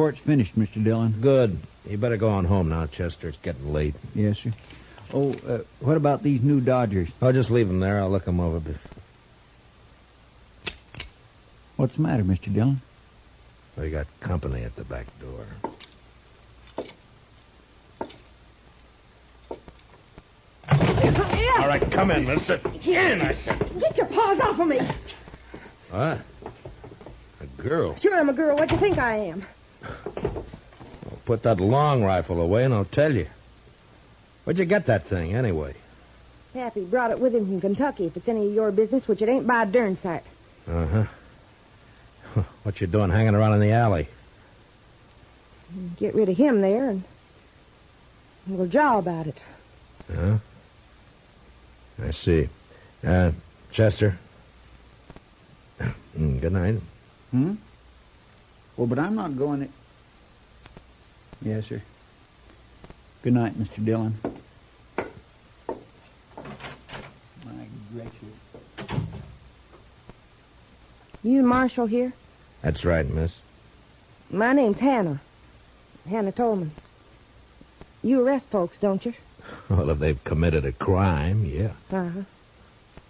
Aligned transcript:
Report's 0.00 0.20
finished, 0.20 0.58
Mr. 0.58 0.82
Dillon. 0.82 1.14
Good. 1.20 1.58
You 1.86 1.98
better 1.98 2.16
go 2.16 2.30
on 2.30 2.46
home 2.46 2.70
now, 2.70 2.86
Chester. 2.86 3.28
It's 3.28 3.36
getting 3.36 3.70
late. 3.70 3.92
Yes, 4.14 4.38
sir. 4.38 4.50
Oh, 5.12 5.32
uh, 5.46 5.58
what 5.80 5.98
about 5.98 6.22
these 6.22 6.40
new 6.40 6.62
Dodgers? 6.62 7.10
I'll 7.20 7.34
just 7.34 7.50
leave 7.50 7.68
them 7.68 7.80
there. 7.80 8.00
I'll 8.00 8.08
look 8.08 8.24
them 8.24 8.40
over. 8.40 8.60
bef- 8.60 8.78
What's 11.76 11.96
the 11.96 12.00
matter, 12.00 12.22
Mr. 12.22 12.50
Dillon? 12.50 12.80
We 13.76 13.90
got 13.90 14.06
company 14.20 14.64
at 14.64 14.74
the 14.74 14.84
back 14.84 15.04
door. 15.20 15.44
All 21.58 21.68
right, 21.68 21.90
come 21.90 22.10
in, 22.10 22.26
mister. 22.26 22.58
In, 22.86 23.20
I 23.20 23.34
said. 23.34 23.58
Get 23.78 23.98
your 23.98 24.06
paws 24.06 24.40
off 24.40 24.58
of 24.58 24.66
me. 24.66 24.80
What? 25.90 26.20
A 27.42 27.62
girl. 27.62 27.96
Sure, 27.96 28.18
I'm 28.18 28.30
a 28.30 28.32
girl. 28.32 28.56
What 28.56 28.70
do 28.70 28.76
you 28.76 28.80
think 28.80 28.96
I 28.96 29.16
am? 29.16 29.44
Well, 31.26 31.36
put 31.36 31.42
that 31.44 31.60
long 31.60 32.02
rifle 32.04 32.40
away 32.40 32.64
and 32.64 32.74
I'll 32.74 32.84
tell 32.84 33.14
you. 33.14 33.26
Where'd 34.44 34.58
you 34.58 34.64
get 34.64 34.86
that 34.86 35.06
thing, 35.06 35.34
anyway? 35.34 35.74
Pappy 36.54 36.84
brought 36.84 37.10
it 37.10 37.20
with 37.20 37.34
him 37.34 37.46
from 37.46 37.60
Kentucky. 37.60 38.06
If 38.06 38.16
it's 38.16 38.28
any 38.28 38.46
of 38.48 38.52
your 38.54 38.72
business, 38.72 39.06
which 39.06 39.22
it 39.22 39.28
ain't 39.28 39.46
by 39.46 39.62
a 39.62 39.66
darn 39.66 39.96
sight. 39.96 40.24
Uh-huh. 40.68 41.04
What 42.62 42.80
you 42.80 42.86
doing 42.86 43.10
hanging 43.10 43.34
around 43.34 43.54
in 43.54 43.60
the 43.60 43.72
alley? 43.72 44.08
Get 45.98 46.14
rid 46.14 46.28
of 46.28 46.36
him 46.36 46.60
there, 46.60 46.90
and 46.90 47.04
we'll 48.46 48.66
jaw 48.66 48.98
about 48.98 49.26
it. 49.28 49.36
Huh? 50.12 50.38
I 52.02 52.10
see. 52.12 52.48
Uh, 53.04 53.32
Chester. 53.70 54.16
Mm, 56.18 56.40
Good 56.40 56.52
night. 56.52 56.74
Hmm? 57.30 57.54
Well, 58.76 58.88
but 58.88 58.98
I'm 58.98 59.14
not 59.14 59.38
going 59.38 59.60
to... 59.60 59.68
Yes, 61.42 61.66
sir. 61.66 61.80
Good 63.22 63.32
night, 63.34 63.58
Mr. 63.58 63.84
Dillon. 63.84 64.14
My 67.44 67.66
gracious. 67.94 69.00
You 71.22 71.42
Marshal 71.42 71.86
here? 71.86 72.12
That's 72.62 72.84
right, 72.84 73.06
miss. 73.08 73.36
My 74.30 74.52
name's 74.52 74.78
Hannah. 74.78 75.20
Hannah 76.08 76.32
Tolman. 76.32 76.72
You 78.02 78.22
arrest 78.26 78.48
folks, 78.48 78.78
don't 78.78 79.04
you? 79.04 79.12
Well, 79.68 79.88
if 79.90 79.98
they've 79.98 80.22
committed 80.24 80.64
a 80.64 80.72
crime, 80.72 81.44
yeah. 81.44 81.70
Uh-huh. 81.90 82.22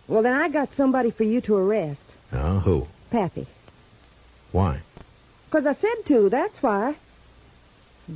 Well, 0.08 0.22
then 0.22 0.34
I 0.40 0.48
got 0.48 0.72
somebody 0.74 1.10
for 1.10 1.24
you 1.24 1.40
to 1.42 1.56
arrest. 1.56 2.02
Oh, 2.32 2.60
who? 2.60 2.86
Pappy. 3.10 3.46
Why? 4.52 4.80
'Cause 5.50 5.66
I 5.66 5.72
said 5.72 6.04
to, 6.06 6.28
that's 6.28 6.62
why. 6.62 6.94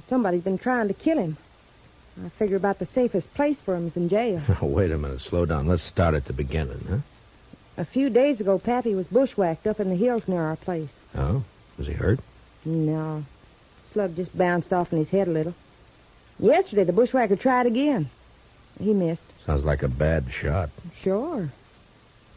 Somebody's 0.08 0.42
been 0.42 0.58
trying 0.58 0.88
to 0.88 0.94
kill 0.94 1.18
him. 1.18 1.36
I 2.24 2.28
figure 2.28 2.56
about 2.56 2.78
the 2.78 2.86
safest 2.86 3.32
place 3.34 3.58
for 3.58 3.74
him 3.74 3.88
is 3.88 3.96
in 3.96 4.08
jail. 4.08 4.40
Wait 4.62 4.90
a 4.90 4.98
minute. 4.98 5.20
Slow 5.20 5.46
down. 5.46 5.66
Let's 5.66 5.82
start 5.82 6.14
at 6.14 6.26
the 6.26 6.32
beginning, 6.32 6.84
huh? 6.88 6.98
A 7.76 7.84
few 7.84 8.08
days 8.08 8.40
ago, 8.40 8.58
Pappy 8.58 8.94
was 8.94 9.08
bushwhacked 9.08 9.66
up 9.66 9.80
in 9.80 9.88
the 9.88 9.96
hills 9.96 10.28
near 10.28 10.42
our 10.42 10.56
place. 10.56 10.90
Oh? 11.16 11.42
Was 11.76 11.88
he 11.88 11.92
hurt? 11.92 12.20
No. 12.64 13.24
Slug 13.92 14.14
just 14.14 14.36
bounced 14.36 14.72
off 14.72 14.92
in 14.92 14.98
his 14.98 15.08
head 15.08 15.26
a 15.26 15.32
little. 15.32 15.54
Yesterday, 16.38 16.84
the 16.84 16.92
bushwhacker 16.92 17.36
tried 17.36 17.66
again. 17.66 18.08
He 18.80 18.92
missed. 18.92 19.22
Sounds 19.44 19.64
like 19.64 19.82
a 19.82 19.88
bad 19.88 20.30
shot. 20.30 20.70
Sure. 21.00 21.50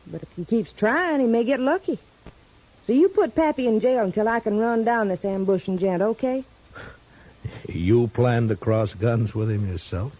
But 0.07 0.23
if 0.23 0.29
he 0.35 0.45
keeps 0.45 0.73
trying, 0.73 1.19
he 1.19 1.27
may 1.27 1.43
get 1.43 1.59
lucky. 1.59 1.99
So 2.85 2.93
you 2.93 3.09
put 3.09 3.35
Pappy 3.35 3.67
in 3.67 3.79
jail 3.79 4.03
until 4.03 4.27
I 4.27 4.39
can 4.39 4.57
run 4.57 4.83
down 4.83 5.07
this 5.09 5.25
ambushing 5.25 5.77
gent, 5.77 6.01
okay? 6.01 6.43
You 7.67 8.07
planned 8.07 8.49
to 8.49 8.55
cross 8.55 8.93
guns 8.93 9.33
with 9.33 9.49
him 9.49 9.67
yourself? 9.67 10.13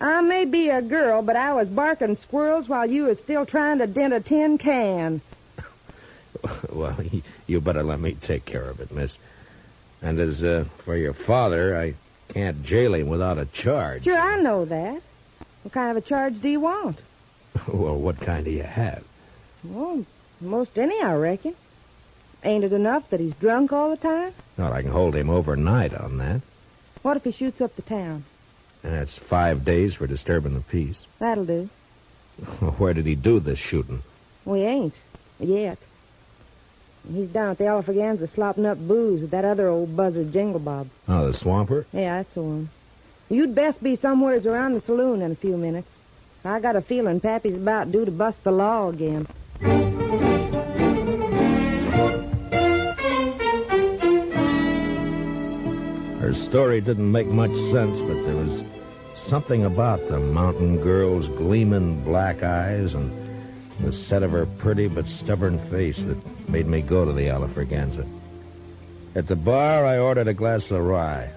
I 0.00 0.22
may 0.22 0.44
be 0.46 0.70
a 0.70 0.80
girl, 0.80 1.22
but 1.22 1.36
I 1.36 1.52
was 1.52 1.68
barking 1.68 2.16
squirrels 2.16 2.68
while 2.68 2.90
you 2.90 3.04
was 3.04 3.18
still 3.18 3.44
trying 3.44 3.78
to 3.78 3.86
dent 3.86 4.14
a 4.14 4.20
tin 4.20 4.56
can. 4.56 5.20
well, 6.72 6.96
you 7.46 7.60
better 7.60 7.82
let 7.82 8.00
me 8.00 8.14
take 8.14 8.44
care 8.44 8.64
of 8.64 8.80
it, 8.80 8.90
miss. 8.90 9.18
And 10.00 10.18
as 10.18 10.42
uh, 10.42 10.64
for 10.84 10.96
your 10.96 11.12
father, 11.12 11.76
I 11.76 11.94
can't 12.32 12.62
jail 12.62 12.94
him 12.94 13.08
without 13.08 13.38
a 13.38 13.44
charge. 13.46 14.04
Sure, 14.04 14.18
I 14.18 14.40
know 14.40 14.64
that. 14.64 15.02
What 15.62 15.72
kind 15.72 15.90
of 15.90 16.02
a 16.02 16.06
charge 16.06 16.40
do 16.40 16.48
you 16.48 16.60
want? 16.60 16.98
well, 17.68 17.96
what 17.96 18.18
kind 18.20 18.44
do 18.44 18.50
you 18.50 18.62
have? 18.62 19.04
Well, 19.62 20.06
most 20.40 20.78
any, 20.78 21.02
I 21.02 21.14
reckon. 21.14 21.54
Ain't 22.42 22.64
it 22.64 22.72
enough 22.72 23.08
that 23.10 23.20
he's 23.20 23.34
drunk 23.34 23.72
all 23.72 23.90
the 23.90 23.96
time? 23.96 24.32
Well, 24.56 24.72
I 24.72 24.82
can 24.82 24.90
hold 24.90 25.14
him 25.14 25.28
overnight 25.28 25.94
on 25.94 26.18
that. 26.18 26.40
What 27.02 27.16
if 27.16 27.24
he 27.24 27.32
shoots 27.32 27.60
up 27.60 27.76
the 27.76 27.82
town? 27.82 28.24
That's 28.82 29.18
five 29.18 29.64
days 29.64 29.94
for 29.94 30.06
disturbing 30.06 30.54
the 30.54 30.60
peace. 30.60 31.06
That'll 31.18 31.44
do. 31.44 31.68
Where 32.78 32.94
did 32.94 33.06
he 33.06 33.14
do 33.14 33.40
this 33.40 33.58
shooting? 33.58 34.02
We 34.44 34.60
ain't. 34.62 34.94
Yet. 35.38 35.78
He's 37.12 37.28
down 37.28 37.50
at 37.50 37.58
the 37.58 37.64
Alfraganza 37.64 38.28
slopping 38.28 38.66
up 38.66 38.78
booze 38.78 39.22
with 39.22 39.30
that 39.30 39.44
other 39.44 39.68
old 39.68 39.96
buzzard 39.96 40.32
Jingle 40.32 40.60
Bob. 40.60 40.88
Oh, 41.08 41.26
the 41.26 41.34
swamper? 41.34 41.86
Yeah, 41.92 42.18
that's 42.18 42.34
the 42.34 42.42
one. 42.42 42.70
You'd 43.28 43.54
best 43.54 43.82
be 43.82 43.96
somewheres 43.96 44.46
around 44.46 44.74
the 44.74 44.80
saloon 44.80 45.22
in 45.22 45.32
a 45.32 45.36
few 45.36 45.56
minutes. 45.56 45.88
I 46.44 46.60
got 46.60 46.76
a 46.76 46.80
feeling 46.80 47.20
Pappy's 47.20 47.56
about 47.56 47.92
due 47.92 48.04
to 48.04 48.10
bust 48.10 48.44
the 48.44 48.50
law 48.50 48.88
again. 48.88 49.26
Her 56.20 56.34
story 56.34 56.82
didn't 56.82 57.10
make 57.10 57.28
much 57.28 57.56
sense, 57.70 58.02
but 58.02 58.22
there 58.26 58.36
was 58.36 58.62
something 59.14 59.64
about 59.64 60.06
the 60.06 60.20
mountain 60.20 60.76
girl's 60.76 61.28
gleaming 61.28 62.04
black 62.04 62.42
eyes 62.42 62.94
and 62.94 63.10
The 63.80 63.90
set 63.90 64.22
of 64.22 64.32
her 64.32 64.44
pretty 64.44 64.88
but 64.88 65.08
stubborn 65.08 65.58
face 65.70 66.04
that 66.04 66.18
made 66.50 66.66
me 66.66 66.82
go 66.82 67.06
to 67.06 67.12
the 67.12 67.28
Alafraganza. 67.28 68.06
At 69.14 69.26
the 69.26 69.36
bar, 69.36 69.86
I 69.86 69.98
ordered 69.98 70.28
a 70.28 70.34
glass 70.34 70.70
of 70.70 70.84
rye 70.84 71.30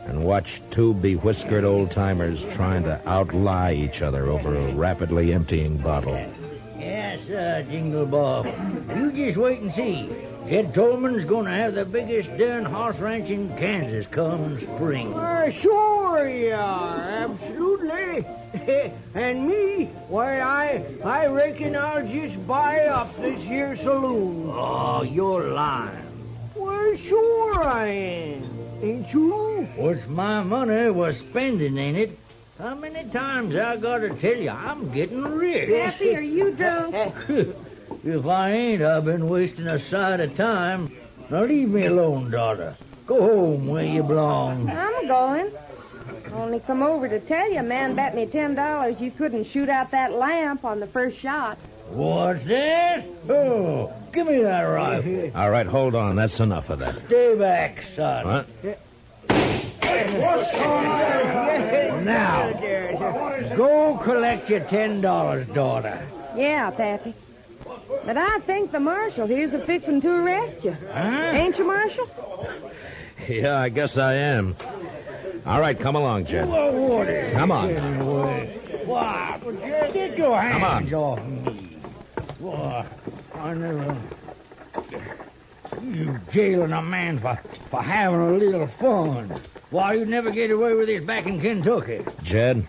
and 0.00 0.22
watched 0.22 0.70
two 0.70 0.92
bewhiskered 0.92 1.64
old 1.64 1.90
timers 1.90 2.44
trying 2.52 2.82
to 2.82 3.00
outlie 3.06 3.72
each 3.72 4.02
other 4.02 4.26
over 4.26 4.54
a 4.54 4.74
rapidly 4.74 5.32
emptying 5.32 5.78
bottle. 5.78 6.22
Yes, 6.78 7.20
sir, 7.26 7.64
Jingle 7.70 8.04
Bob. 8.04 8.46
You 8.94 9.12
just 9.12 9.38
wait 9.38 9.60
and 9.60 9.72
see. 9.72 10.10
Jed 10.48 10.74
Tolman's 10.74 11.24
gonna 11.24 11.54
have 11.54 11.74
the 11.74 11.84
biggest 11.84 12.36
darn 12.36 12.64
horse 12.64 12.98
ranch 12.98 13.30
in 13.30 13.56
Kansas 13.56 14.06
come 14.06 14.60
spring. 14.60 15.14
Uh, 15.14 15.50
sure 15.50 16.28
you 16.28 16.52
are, 16.54 16.98
absolutely. 16.98 18.24
and 19.14 19.48
me, 19.48 19.84
why, 20.08 20.40
I 20.40 20.84
I 21.04 21.26
reckon 21.26 21.76
I'll 21.76 22.06
just 22.06 22.44
buy 22.46 22.86
up 22.86 23.16
this 23.20 23.42
here 23.42 23.76
saloon. 23.76 24.50
Oh, 24.52 25.02
you're 25.02 25.50
lying. 25.50 26.36
Well, 26.56 26.96
sure 26.96 27.62
I 27.62 27.86
am. 27.86 28.50
Ain't 28.82 29.12
you? 29.12 29.68
What's 29.76 30.08
my 30.08 30.42
money 30.42 30.90
was 30.90 31.18
spending 31.18 31.76
in 31.76 31.96
it? 31.96 32.18
How 32.58 32.74
many 32.74 33.08
times 33.10 33.54
I 33.56 33.76
gotta 33.76 34.10
tell 34.10 34.36
you 34.36 34.50
I'm 34.50 34.90
getting 34.90 35.22
rich? 35.22 35.70
Happy, 35.70 36.16
are 36.16 36.20
you 36.20 36.50
drunk? 36.52 37.14
if 38.04 38.26
I 38.26 38.50
ain't, 38.50 38.82
I've 38.82 39.04
been 39.04 39.28
wasting 39.28 39.66
a 39.66 39.78
sight 39.78 40.20
of 40.20 40.36
time. 40.36 40.94
Now 41.28 41.44
leave 41.44 41.68
me 41.68 41.86
alone, 41.86 42.30
daughter. 42.30 42.76
Go 43.06 43.20
home 43.20 43.66
where 43.66 43.84
you 43.84 44.02
belong. 44.02 44.70
I'm 44.70 45.06
going. 45.06 45.52
Only 46.32 46.60
come 46.60 46.82
over 46.82 47.08
to 47.08 47.18
tell 47.20 47.50
you, 47.50 47.58
a 47.58 47.62
man 47.62 47.94
bet 47.94 48.14
me 48.14 48.26
ten 48.26 48.54
dollars 48.54 49.00
you 49.00 49.10
couldn't 49.10 49.44
shoot 49.44 49.68
out 49.68 49.90
that 49.90 50.12
lamp 50.12 50.64
on 50.64 50.80
the 50.80 50.86
first 50.86 51.18
shot. 51.18 51.58
What's 51.90 52.44
that? 52.44 53.04
Oh, 53.28 53.92
give 54.12 54.28
me 54.28 54.42
that 54.42 54.62
rifle. 54.62 55.32
All 55.34 55.50
right, 55.50 55.66
hold 55.66 55.96
on. 55.96 56.14
That's 56.14 56.38
enough 56.38 56.70
of 56.70 56.78
that. 56.78 56.94
Stay 57.06 57.34
back, 57.34 57.82
son. 57.96 58.26
What? 58.26 58.46
Now, 62.04 62.52
go 63.56 63.98
collect 64.02 64.48
your 64.48 64.60
ten 64.60 65.00
dollars, 65.00 65.48
daughter. 65.48 66.00
Yeah, 66.36 66.70
Pappy. 66.70 67.14
But 68.04 68.16
I 68.16 68.38
think 68.40 68.72
the 68.72 68.80
marshal 68.80 69.26
here's 69.26 69.54
a 69.54 69.58
fixin' 69.58 70.00
to 70.02 70.10
arrest 70.10 70.64
you. 70.64 70.76
Huh? 70.92 71.32
Ain't 71.34 71.58
you, 71.58 71.64
Marshal? 71.64 72.08
Yeah, 73.28 73.58
I 73.58 73.68
guess 73.68 73.98
I 73.98 74.14
am. 74.14 74.56
All 75.46 75.60
right, 75.60 75.78
come 75.78 75.96
along, 75.96 76.26
Jed. 76.26 76.48
Well, 76.48 76.72
what 76.72 77.08
is 77.08 77.32
Come 77.32 77.50
on. 77.52 77.70
Why, 78.86 79.40
but 79.42 79.60
Jed, 79.60 79.92
get 79.92 80.18
your 80.18 80.36
Come 80.40 80.64
on. 80.64 80.82
hands 80.82 80.92
off 80.92 81.24
me. 81.24 81.76
Why, 82.38 82.86
I 83.34 83.54
never... 83.54 83.96
You 85.82 86.18
jailing 86.30 86.72
a 86.72 86.82
man 86.82 87.18
for, 87.18 87.38
for 87.70 87.82
having 87.82 88.20
a 88.20 88.32
little 88.32 88.66
fun. 88.66 89.32
Why, 89.70 89.94
you'd 89.94 90.08
never 90.08 90.30
get 90.30 90.50
away 90.50 90.74
with 90.74 90.88
this 90.88 91.02
back 91.02 91.26
in 91.26 91.40
Kentucky. 91.40 92.04
Jed, 92.22 92.66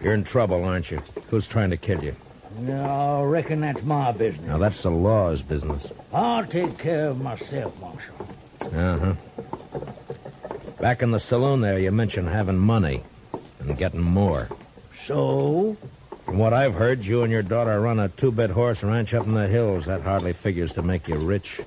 you're 0.00 0.14
in 0.14 0.24
trouble, 0.24 0.64
aren't 0.64 0.90
you? 0.90 1.02
Who's 1.28 1.46
trying 1.46 1.70
to 1.70 1.76
kill 1.76 2.02
you? 2.02 2.14
Yeah, 2.62 3.18
I 3.18 3.22
reckon 3.22 3.60
that's 3.60 3.82
my 3.82 4.12
business. 4.12 4.46
Now, 4.46 4.58
that's 4.58 4.82
the 4.82 4.90
law's 4.90 5.42
business. 5.42 5.90
I'll 6.12 6.46
take 6.46 6.78
care 6.78 7.08
of 7.08 7.20
myself, 7.20 7.78
Marshal. 7.80 8.14
Uh 8.60 8.98
huh. 8.98 9.14
Back 10.80 11.02
in 11.02 11.10
the 11.10 11.20
saloon 11.20 11.60
there, 11.60 11.78
you 11.78 11.90
mentioned 11.90 12.28
having 12.28 12.58
money 12.58 13.02
and 13.60 13.76
getting 13.76 14.00
more. 14.00 14.48
So? 15.06 15.76
From 16.24 16.38
what 16.38 16.52
I've 16.52 16.74
heard, 16.74 17.04
you 17.04 17.22
and 17.22 17.32
your 17.32 17.42
daughter 17.42 17.80
run 17.80 17.98
a 17.98 18.08
two 18.08 18.30
bit 18.30 18.50
horse 18.50 18.82
ranch 18.82 19.14
up 19.14 19.26
in 19.26 19.34
the 19.34 19.46
hills. 19.46 19.86
That 19.86 20.02
hardly 20.02 20.32
figures 20.32 20.74
to 20.74 20.82
make 20.82 21.08
you 21.08 21.16
rich. 21.16 21.60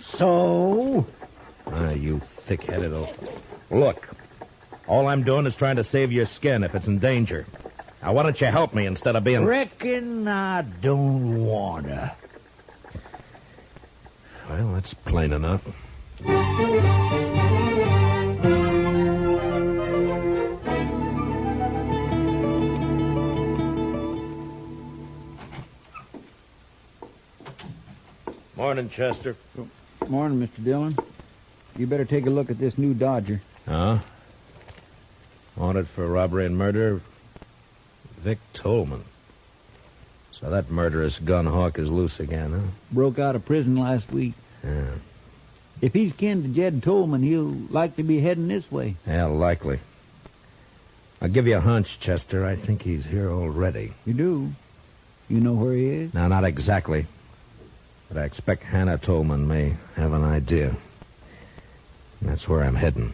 So? 0.00 1.06
Ah, 1.66 1.90
you 1.90 2.20
thick 2.20 2.64
headed 2.64 2.92
old. 2.92 3.14
Look, 3.70 4.08
all 4.86 5.06
I'm 5.06 5.22
doing 5.22 5.46
is 5.46 5.54
trying 5.54 5.76
to 5.76 5.84
save 5.84 6.12
your 6.12 6.26
skin 6.26 6.64
if 6.64 6.74
it's 6.74 6.86
in 6.86 6.98
danger. 6.98 7.46
Now, 8.04 8.12
why 8.12 8.22
don't 8.22 8.38
you 8.38 8.48
help 8.48 8.74
me 8.74 8.84
instead 8.84 9.16
of 9.16 9.24
being. 9.24 9.46
Reckon 9.46 10.28
I 10.28 10.60
don't 10.60 11.46
wanna. 11.46 12.14
Well, 14.50 14.74
that's 14.74 14.92
plain 14.92 15.32
enough. 15.32 15.64
Morning, 28.54 28.90
Chester. 28.90 29.34
Morning, 30.06 30.46
Mr. 30.46 30.62
Dillon. 30.62 30.94
You 31.78 31.86
better 31.86 32.04
take 32.04 32.26
a 32.26 32.30
look 32.30 32.50
at 32.50 32.58
this 32.58 32.76
new 32.76 32.92
Dodger. 32.92 33.40
Huh? 33.66 34.00
Wanted 35.56 35.88
for 35.88 36.06
robbery 36.06 36.44
and 36.44 36.58
murder? 36.58 37.00
Vic 38.24 38.38
Tolman. 38.54 39.04
So 40.32 40.48
that 40.48 40.70
murderous 40.70 41.18
gun 41.18 41.44
hawk 41.44 41.78
is 41.78 41.90
loose 41.90 42.20
again, 42.20 42.52
huh? 42.52 42.66
Broke 42.90 43.18
out 43.18 43.36
of 43.36 43.44
prison 43.44 43.76
last 43.76 44.10
week. 44.10 44.32
Yeah. 44.64 44.94
If 45.82 45.92
he's 45.92 46.14
kin 46.14 46.42
to 46.42 46.48
Jed 46.48 46.82
Tolman, 46.82 47.22
he'll 47.22 47.54
likely 47.70 48.02
be 48.02 48.20
heading 48.20 48.48
this 48.48 48.70
way. 48.72 48.96
Yeah, 49.06 49.26
likely. 49.26 49.78
I'll 51.20 51.28
give 51.28 51.46
you 51.46 51.56
a 51.56 51.60
hunch, 51.60 52.00
Chester. 52.00 52.46
I 52.46 52.56
think 52.56 52.80
he's 52.80 53.04
here 53.04 53.30
already. 53.30 53.92
You 54.06 54.14
do? 54.14 54.52
You 55.28 55.40
know 55.40 55.52
where 55.52 55.74
he 55.74 55.86
is? 55.86 56.14
Now, 56.14 56.26
not 56.28 56.44
exactly. 56.44 57.04
But 58.08 58.16
I 58.16 58.24
expect 58.24 58.62
Hannah 58.62 58.96
Tolman 58.96 59.46
may 59.46 59.74
have 59.96 60.14
an 60.14 60.24
idea. 60.24 60.74
And 62.20 62.30
that's 62.30 62.48
where 62.48 62.62
I'm 62.64 62.74
heading. 62.74 63.12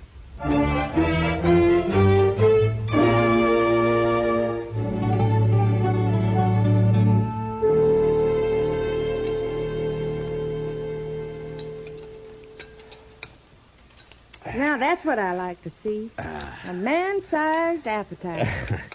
That's 15.00 15.06
what 15.06 15.18
I 15.18 15.34
like 15.34 15.62
to 15.62 15.70
see. 15.70 16.10
Ah. 16.18 16.60
A 16.66 16.74
man-sized 16.74 17.86
appetite. 17.86 18.46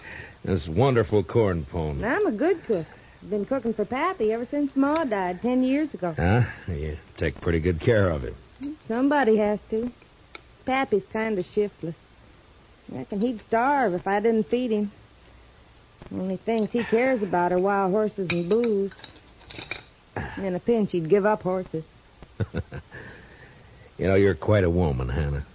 this 0.44 0.68
wonderful 0.68 1.24
corn 1.24 1.64
pone. 1.64 2.04
I'm 2.04 2.28
a 2.28 2.30
good 2.30 2.64
cook. 2.64 2.86
I've 3.22 3.30
been 3.30 3.44
cooking 3.44 3.74
for 3.74 3.84
Pappy 3.84 4.32
ever 4.32 4.46
since 4.46 4.76
Ma 4.76 5.02
died 5.02 5.42
ten 5.42 5.64
years 5.64 5.94
ago. 5.94 6.14
Huh? 6.16 6.42
You 6.68 6.96
take 7.16 7.40
pretty 7.40 7.58
good 7.58 7.80
care 7.80 8.08
of 8.08 8.22
him. 8.22 8.36
Somebody 8.86 9.36
has 9.38 9.58
to. 9.70 9.90
Pappy's 10.64 11.04
kind 11.06 11.40
of 11.40 11.46
shiftless. 11.46 11.96
Reckon 12.88 13.18
he'd 13.20 13.40
starve 13.40 13.92
if 13.94 14.06
I 14.06 14.20
didn't 14.20 14.46
feed 14.46 14.70
him. 14.70 14.92
Only 16.12 16.36
things 16.36 16.70
he 16.70 16.84
cares 16.84 17.20
about 17.20 17.50
are 17.50 17.58
wild 17.58 17.90
horses 17.90 18.30
and 18.30 18.48
booze. 18.48 18.92
In 20.36 20.54
a 20.54 20.60
pinch, 20.60 20.92
he'd 20.92 21.08
give 21.08 21.26
up 21.26 21.42
horses. 21.42 21.84
You 23.98 24.06
know, 24.06 24.14
you're 24.14 24.34
quite 24.34 24.64
a 24.64 24.68
woman, 24.68 25.08
Hannah. 25.08 25.46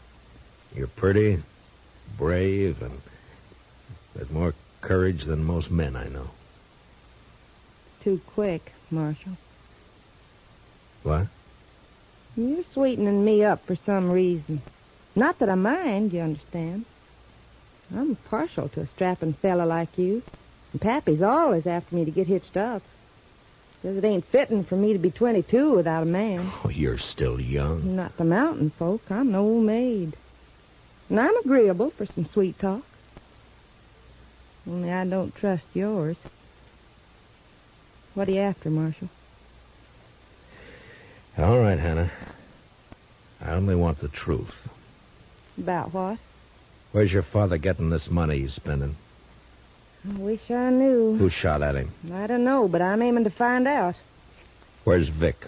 You're 0.75 0.87
pretty, 0.87 1.41
brave, 2.17 2.81
and 2.81 3.01
with 4.15 4.31
more 4.31 4.53
courage 4.81 5.25
than 5.25 5.43
most 5.43 5.69
men 5.69 5.95
I 5.95 6.07
know. 6.07 6.29
Too 8.01 8.21
quick, 8.27 8.71
Marshal. 8.89 9.33
What? 11.03 11.27
You're 12.37 12.63
sweetening 12.63 13.23
me 13.25 13.43
up 13.43 13.65
for 13.65 13.75
some 13.75 14.09
reason. 14.11 14.61
Not 15.15 15.39
that 15.39 15.49
I 15.49 15.55
mind, 15.55 16.13
you 16.13 16.21
understand. 16.21 16.85
I'm 17.93 18.15
partial 18.15 18.69
to 18.69 18.81
a 18.81 18.87
strapping 18.87 19.33
fella 19.33 19.65
like 19.65 19.97
you. 19.97 20.23
And 20.71 20.81
Pappy's 20.81 21.21
always 21.21 21.67
after 21.67 21.93
me 21.93 22.05
to 22.05 22.11
get 22.11 22.27
hitched 22.27 22.55
up. 22.55 22.81
Says 23.81 23.97
it 23.97 24.05
ain't 24.05 24.25
fitting 24.25 24.63
for 24.63 24.75
me 24.75 24.93
to 24.93 24.99
be 24.99 25.11
22 25.11 25.75
without 25.75 26.03
a 26.03 26.05
man. 26.05 26.49
Oh, 26.63 26.69
you're 26.69 26.97
still 26.97 27.41
young. 27.41 27.95
Not 27.95 28.15
the 28.17 28.23
mountain 28.23 28.69
folk. 28.69 29.01
I'm 29.09 29.29
an 29.29 29.35
old 29.35 29.65
maid. 29.65 30.15
And 31.11 31.19
I'm 31.19 31.35
agreeable 31.39 31.89
for 31.89 32.05
some 32.05 32.25
sweet 32.25 32.57
talk. 32.57 32.83
Only 34.65 34.93
I 34.93 35.05
don't 35.05 35.35
trust 35.35 35.65
yours. 35.73 36.15
What 38.13 38.29
are 38.29 38.31
you 38.31 38.39
after, 38.39 38.69
Marshal? 38.69 39.09
All 41.37 41.59
right, 41.59 41.77
Hannah. 41.77 42.09
I 43.41 43.51
only 43.51 43.75
want 43.75 43.97
the 43.97 44.07
truth. 44.07 44.69
About 45.57 45.93
what? 45.93 46.17
Where's 46.93 47.11
your 47.11 47.23
father 47.23 47.57
getting 47.57 47.89
this 47.89 48.09
money 48.09 48.37
he's 48.37 48.53
spending? 48.53 48.95
I 50.09 50.17
wish 50.17 50.49
I 50.49 50.69
knew. 50.69 51.17
Who 51.17 51.27
shot 51.27 51.61
at 51.61 51.75
him? 51.75 51.91
I 52.13 52.25
don't 52.25 52.45
know, 52.45 52.69
but 52.69 52.81
I'm 52.81 53.01
aiming 53.01 53.25
to 53.25 53.29
find 53.29 53.67
out. 53.67 53.95
Where's 54.85 55.09
Vic? 55.09 55.45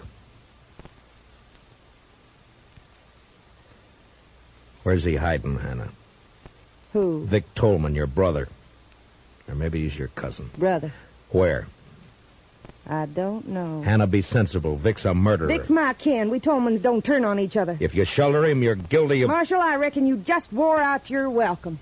Where's 4.84 5.02
he 5.02 5.16
hiding, 5.16 5.58
Hannah? 5.58 5.88
Who? 6.92 7.24
Vic 7.24 7.52
Tolman, 7.54 7.94
your 7.94 8.06
brother. 8.06 8.48
Or 9.48 9.54
maybe 9.54 9.82
he's 9.82 9.98
your 9.98 10.08
cousin. 10.08 10.50
Brother. 10.56 10.92
Where? 11.30 11.66
I 12.86 13.06
don't 13.06 13.48
know. 13.48 13.80
Hannah, 13.80 14.06
be 14.06 14.20
sensible. 14.20 14.76
Vic's 14.76 15.06
a 15.06 15.14
murderer. 15.14 15.48
Vic's 15.48 15.70
my 15.70 15.94
kin. 15.94 16.28
We 16.30 16.38
Tolmans 16.38 16.82
don't 16.82 17.02
turn 17.02 17.24
on 17.24 17.38
each 17.38 17.56
other. 17.56 17.78
If 17.80 17.94
you 17.94 18.04
shoulder 18.04 18.44
him, 18.44 18.62
you're 18.62 18.74
guilty 18.74 19.22
of. 19.22 19.30
Marshal, 19.30 19.60
I 19.60 19.76
reckon 19.76 20.06
you 20.06 20.18
just 20.18 20.52
wore 20.52 20.80
out 20.80 21.08
your 21.08 21.30
welcome. 21.30 21.78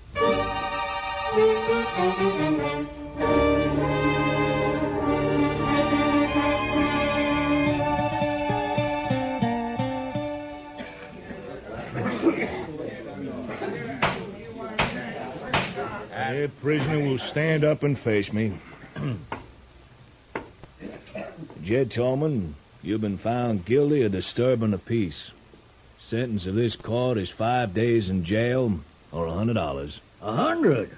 That 16.43 16.59
prisoner 16.61 16.99
will 16.99 17.19
stand 17.19 17.63
up 17.63 17.83
and 17.83 17.97
face 17.97 18.33
me. 18.33 18.51
Jed 21.63 21.89
Tolman, 21.89 22.55
you've 22.81 22.99
been 22.99 23.17
found 23.17 23.63
guilty 23.63 24.01
of 24.01 24.11
disturbing 24.11 24.71
the 24.71 24.77
peace. 24.77 25.31
Sentence 26.01 26.45
of 26.45 26.55
this 26.55 26.75
court 26.75 27.17
is 27.17 27.29
five 27.29 27.73
days 27.73 28.09
in 28.09 28.25
jail 28.25 28.77
or 29.13 29.27
a 29.27 29.31
hundred 29.31 29.53
dollars. 29.53 30.01
A 30.21 30.33
hundred? 30.33 30.89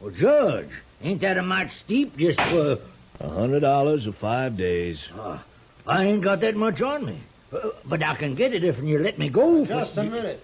Well, 0.00 0.10
Judge, 0.10 0.70
ain't 1.02 1.20
that 1.20 1.36
a 1.36 1.42
mite 1.42 1.72
steep 1.72 2.16
just 2.16 2.40
for... 2.40 2.78
A 3.20 3.28
hundred 3.28 3.60
dollars 3.60 4.06
or 4.06 4.12
five 4.12 4.56
days. 4.56 5.06
Uh, 5.14 5.38
I 5.86 6.04
ain't 6.04 6.22
got 6.22 6.40
that 6.40 6.56
much 6.56 6.80
on 6.80 7.04
me. 7.04 7.18
Uh, 7.52 7.68
but 7.84 8.02
I 8.02 8.14
can 8.14 8.34
get 8.34 8.54
it 8.54 8.64
if 8.64 8.82
you 8.82 9.00
let 9.00 9.18
me 9.18 9.28
go. 9.28 9.66
For... 9.66 9.68
Just 9.68 9.98
a 9.98 10.04
minute. 10.04 10.42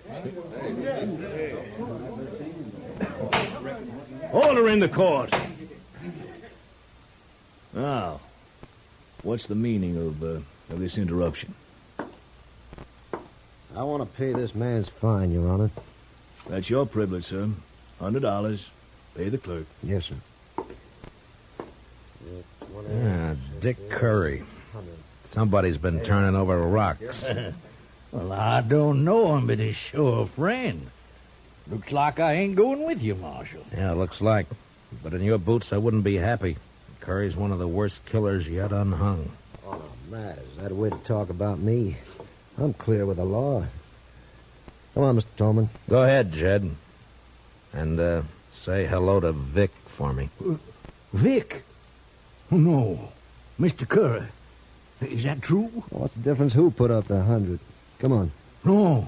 Order 4.32 4.68
in 4.68 4.78
the 4.78 4.88
court. 4.88 5.34
Now, 7.72 8.20
what's 9.22 9.46
the 9.46 9.54
meaning 9.54 9.96
of, 9.96 10.22
uh, 10.22 10.72
of 10.72 10.80
this 10.80 10.98
interruption? 10.98 11.54
I 13.76 13.82
want 13.82 14.02
to 14.02 14.16
pay 14.16 14.32
this 14.32 14.54
man's 14.54 14.88
fine, 14.88 15.32
Your 15.32 15.48
Honor. 15.48 15.70
That's 16.48 16.68
your 16.68 16.86
privilege, 16.86 17.26
sir. 17.26 17.48
Hundred 18.00 18.22
dollars. 18.22 18.66
Pay 19.14 19.28
the 19.28 19.38
clerk. 19.38 19.66
Yes, 19.82 20.06
sir. 20.06 20.14
Ah, 23.04 23.34
Dick 23.60 23.90
Curry. 23.90 24.42
Somebody's 25.24 25.78
been 25.78 26.00
turning 26.02 26.34
over 26.34 26.58
rocks. 26.58 27.24
well, 28.12 28.32
I 28.32 28.60
don't 28.62 29.04
know 29.04 29.36
him, 29.36 29.46
but 29.46 29.58
he's 29.58 29.76
sure 29.76 30.22
a 30.22 30.26
friend. 30.26 30.90
Looks 31.70 31.92
like 31.92 32.18
I 32.18 32.34
ain't 32.34 32.56
going 32.56 32.84
with 32.84 33.00
you, 33.00 33.14
Marshal. 33.14 33.64
Yeah, 33.72 33.92
looks 33.92 34.20
like. 34.20 34.46
But 35.04 35.14
in 35.14 35.22
your 35.22 35.38
boots, 35.38 35.72
I 35.72 35.76
wouldn't 35.76 36.02
be 36.02 36.16
happy. 36.16 36.56
Curry's 37.00 37.36
one 37.36 37.52
of 37.52 37.60
the 37.60 37.68
worst 37.68 38.04
killers 38.06 38.48
yet 38.48 38.72
unhung. 38.72 39.30
Oh, 39.64 39.80
Matt, 40.10 40.38
is 40.38 40.56
that 40.58 40.72
a 40.72 40.74
way 40.74 40.90
to 40.90 40.96
talk 40.96 41.30
about 41.30 41.60
me? 41.60 41.96
I'm 42.58 42.74
clear 42.74 43.06
with 43.06 43.18
the 43.18 43.24
law. 43.24 43.64
Come 44.94 45.04
on, 45.04 45.16
Mr. 45.16 45.26
Tolman. 45.36 45.70
Go 45.88 46.02
ahead, 46.02 46.32
Jed. 46.32 46.68
And, 47.72 48.00
uh, 48.00 48.22
say 48.50 48.84
hello 48.86 49.20
to 49.20 49.30
Vic 49.32 49.70
for 49.96 50.12
me. 50.12 50.28
Uh, 50.44 50.54
Vic? 51.12 51.62
Oh, 52.50 52.56
no. 52.56 53.12
Mr. 53.60 53.88
Curry. 53.88 54.24
Is 55.00 55.22
that 55.22 55.40
true? 55.40 55.68
What's 55.90 56.14
the 56.14 56.20
difference 56.20 56.52
who 56.52 56.70
put 56.72 56.90
up 56.90 57.06
the 57.06 57.22
hundred? 57.22 57.60
Come 58.00 58.12
on. 58.12 58.32
No. 58.64 59.06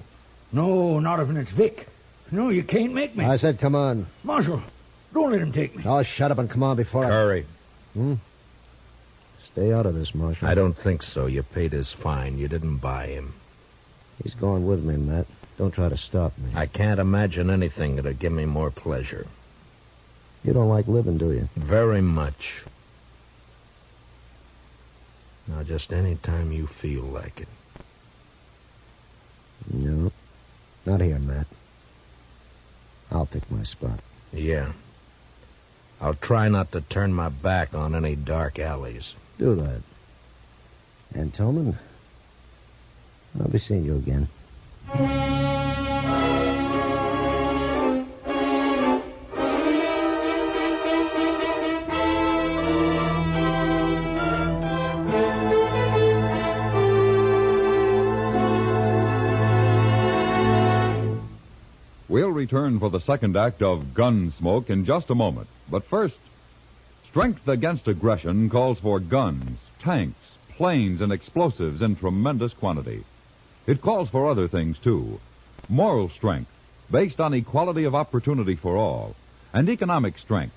No, 0.52 1.00
not 1.00 1.20
if 1.20 1.28
it's 1.30 1.50
Vic. 1.50 1.88
No, 2.32 2.48
you 2.48 2.62
can't 2.62 2.94
make 2.94 3.14
me. 3.14 3.24
I 3.24 3.36
said 3.36 3.60
come 3.60 3.74
on. 3.74 4.06
Marshal, 4.24 4.62
don't 5.12 5.30
let 5.30 5.40
him 5.40 5.52
take 5.52 5.76
me. 5.76 5.84
Oh, 5.86 6.02
shut 6.02 6.30
up 6.30 6.38
and 6.38 6.50
come 6.50 6.62
on 6.62 6.76
before 6.76 7.04
Curry. 7.04 7.44
I... 7.94 7.98
Hmm? 7.98 8.14
Stay 9.44 9.70
out 9.70 9.84
of 9.84 9.94
this, 9.94 10.14
Marshal. 10.14 10.48
I 10.48 10.54
don't 10.54 10.76
think 10.76 11.02
so. 11.02 11.26
You 11.26 11.42
paid 11.42 11.72
his 11.72 11.92
fine. 11.92 12.38
You 12.38 12.48
didn't 12.48 12.78
buy 12.78 13.08
him. 13.08 13.34
He's 14.22 14.34
going 14.34 14.66
with 14.66 14.82
me, 14.82 14.96
Matt. 14.96 15.26
Don't 15.58 15.72
try 15.72 15.90
to 15.90 15.96
stop 15.98 16.36
me. 16.38 16.50
I 16.54 16.66
can't 16.66 16.98
imagine 16.98 17.50
anything 17.50 17.96
that'd 17.96 18.18
give 18.18 18.32
me 18.32 18.46
more 18.46 18.70
pleasure. 18.70 19.26
You 20.42 20.54
don't 20.54 20.70
like 20.70 20.88
living, 20.88 21.18
do 21.18 21.32
you? 21.32 21.48
Very 21.54 22.00
much. 22.00 22.62
Now, 25.46 25.62
just 25.62 25.92
any 25.92 26.16
time 26.16 26.50
you 26.50 26.66
feel 26.66 27.02
like 27.02 27.40
it. 27.40 27.48
No. 29.70 30.10
Not 30.86 31.00
here, 31.02 31.18
Matt. 31.18 31.46
I'll 33.12 33.26
pick 33.26 33.48
my 33.50 33.62
spot. 33.62 34.00
Yeah. 34.32 34.72
I'll 36.00 36.14
try 36.14 36.48
not 36.48 36.72
to 36.72 36.80
turn 36.80 37.12
my 37.12 37.28
back 37.28 37.74
on 37.74 37.94
any 37.94 38.16
dark 38.16 38.58
alleys. 38.58 39.14
Do 39.38 39.54
that. 39.54 39.82
And 41.14 41.32
Tolman, 41.32 41.76
I'll 43.38 43.48
be 43.48 43.58
seeing 43.58 43.84
you 43.84 43.96
again. 43.96 44.28
Return 62.42 62.80
for 62.80 62.90
the 62.90 63.06
second 63.12 63.36
act 63.36 63.62
of 63.62 63.94
Gunsmoke 63.94 64.68
in 64.68 64.84
just 64.84 65.10
a 65.10 65.14
moment. 65.14 65.46
But 65.70 65.84
first, 65.84 66.18
strength 67.04 67.46
against 67.46 67.86
aggression 67.86 68.50
calls 68.50 68.80
for 68.80 68.98
guns, 68.98 69.58
tanks, 69.78 70.38
planes, 70.56 71.00
and 71.02 71.12
explosives 71.12 71.82
in 71.82 71.94
tremendous 71.94 72.52
quantity. 72.52 73.04
It 73.64 73.80
calls 73.80 74.10
for 74.10 74.28
other 74.28 74.48
things, 74.48 74.76
too. 74.80 75.20
Moral 75.68 76.08
strength, 76.08 76.50
based 76.90 77.20
on 77.20 77.32
equality 77.32 77.84
of 77.84 77.94
opportunity 77.94 78.56
for 78.56 78.76
all, 78.76 79.14
and 79.54 79.68
economic 79.68 80.18
strength, 80.18 80.56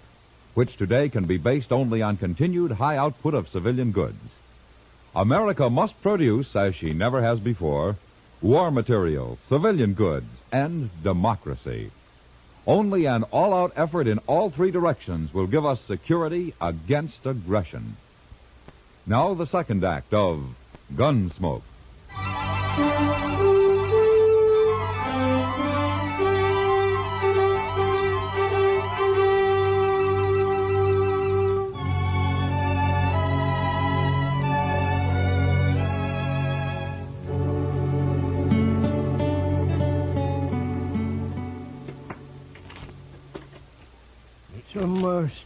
which 0.55 0.77
today 0.77 1.07
can 1.07 1.25
be 1.25 1.37
based 1.37 1.71
only 1.71 2.01
on 2.01 2.17
continued 2.17 2.71
high 2.71 2.97
output 2.97 3.35
of 3.35 3.47
civilian 3.47 3.91
goods. 3.91 4.39
America 5.15 5.69
must 5.69 6.01
produce, 6.01 6.55
as 6.55 6.73
she 6.73 6.93
never 6.93 7.21
has 7.21 7.39
before, 7.39 7.95
war 8.41 8.71
material, 8.71 9.37
civilian 9.47 9.93
goods, 9.93 10.27
and 10.51 10.89
democracy. 11.03 11.91
Only 12.67 13.05
an 13.05 13.23
all 13.23 13.53
out 13.53 13.73
effort 13.75 14.07
in 14.07 14.19
all 14.27 14.49
three 14.49 14.71
directions 14.71 15.33
will 15.33 15.47
give 15.47 15.65
us 15.65 15.81
security 15.81 16.53
against 16.59 17.25
aggression. 17.25 17.97
Now, 19.05 19.35
the 19.35 19.45
second 19.45 19.83
act 19.83 20.13
of 20.13 20.43
Gunsmoke. 20.95 21.61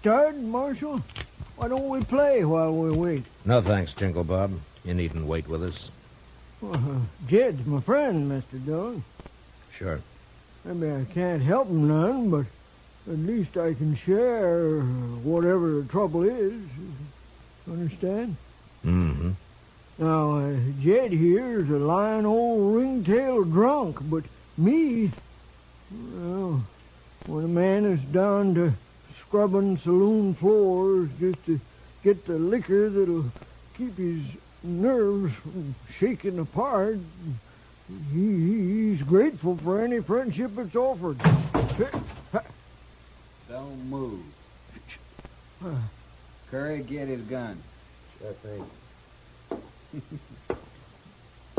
Some 0.03 0.11
uh, 0.11 0.17
start, 0.17 0.37
Marshal? 0.37 1.01
Why 1.57 1.67
don't 1.67 1.89
we 1.89 2.03
play 2.03 2.45
while 2.45 2.73
we 2.73 2.91
wait? 2.91 3.25
No 3.45 3.61
thanks, 3.61 3.93
Jingle 3.93 4.23
Bob. 4.23 4.51
You 4.85 4.93
needn't 4.93 5.25
wait 5.25 5.47
with 5.47 5.63
us. 5.63 5.91
Well, 6.61 6.75
uh, 6.75 7.27
Jed's 7.27 7.65
my 7.65 7.81
friend, 7.81 8.31
Mr. 8.31 8.63
Dillon. 8.65 9.03
Sure. 9.73 9.99
Maybe 10.63 10.93
I 10.93 11.05
can't 11.13 11.41
help 11.41 11.67
him 11.67 11.87
none, 11.87 12.29
but 12.29 12.45
at 13.11 13.17
least 13.17 13.57
I 13.57 13.73
can 13.73 13.95
share 13.95 14.81
whatever 15.23 15.81
the 15.81 15.87
trouble 15.89 16.23
is. 16.23 16.53
Understand? 17.69 18.35
Mm-hmm. 18.85 19.31
Now, 19.97 20.37
uh, 20.37 20.55
Jed 20.81 21.11
here 21.11 21.59
is 21.59 21.69
a 21.69 21.77
lying 21.77 22.25
old 22.25 22.75
ringtail 22.75 23.43
drunk, 23.43 23.97
but 24.09 24.23
me, 24.57 25.11
well, 25.91 26.63
when 27.25 27.43
a 27.43 27.47
man 27.47 27.85
is 27.85 27.99
down 27.99 28.55
to 28.55 28.73
scrubbing 29.29 29.77
saloon 29.77 30.33
floors 30.33 31.07
just 31.19 31.45
to 31.45 31.59
get 32.03 32.25
the 32.25 32.33
liquor 32.33 32.89
that'll 32.89 33.31
keep 33.77 33.95
his 33.95 34.23
nerves 34.63 35.31
from 35.35 35.75
shaking 35.91 36.39
apart, 36.39 36.97
he, 38.11 38.89
he's 38.89 39.03
grateful 39.03 39.55
for 39.57 39.81
any 39.83 39.99
friendship 39.99 40.49
that's 40.55 40.75
offered. 40.75 41.19
Don't 43.47 43.85
move. 43.85 44.23
Curry, 46.49 46.79
get 46.81 47.07
his 47.07 47.21
gun. 47.21 47.61
Sure 48.19 48.33
thing. 48.33 48.65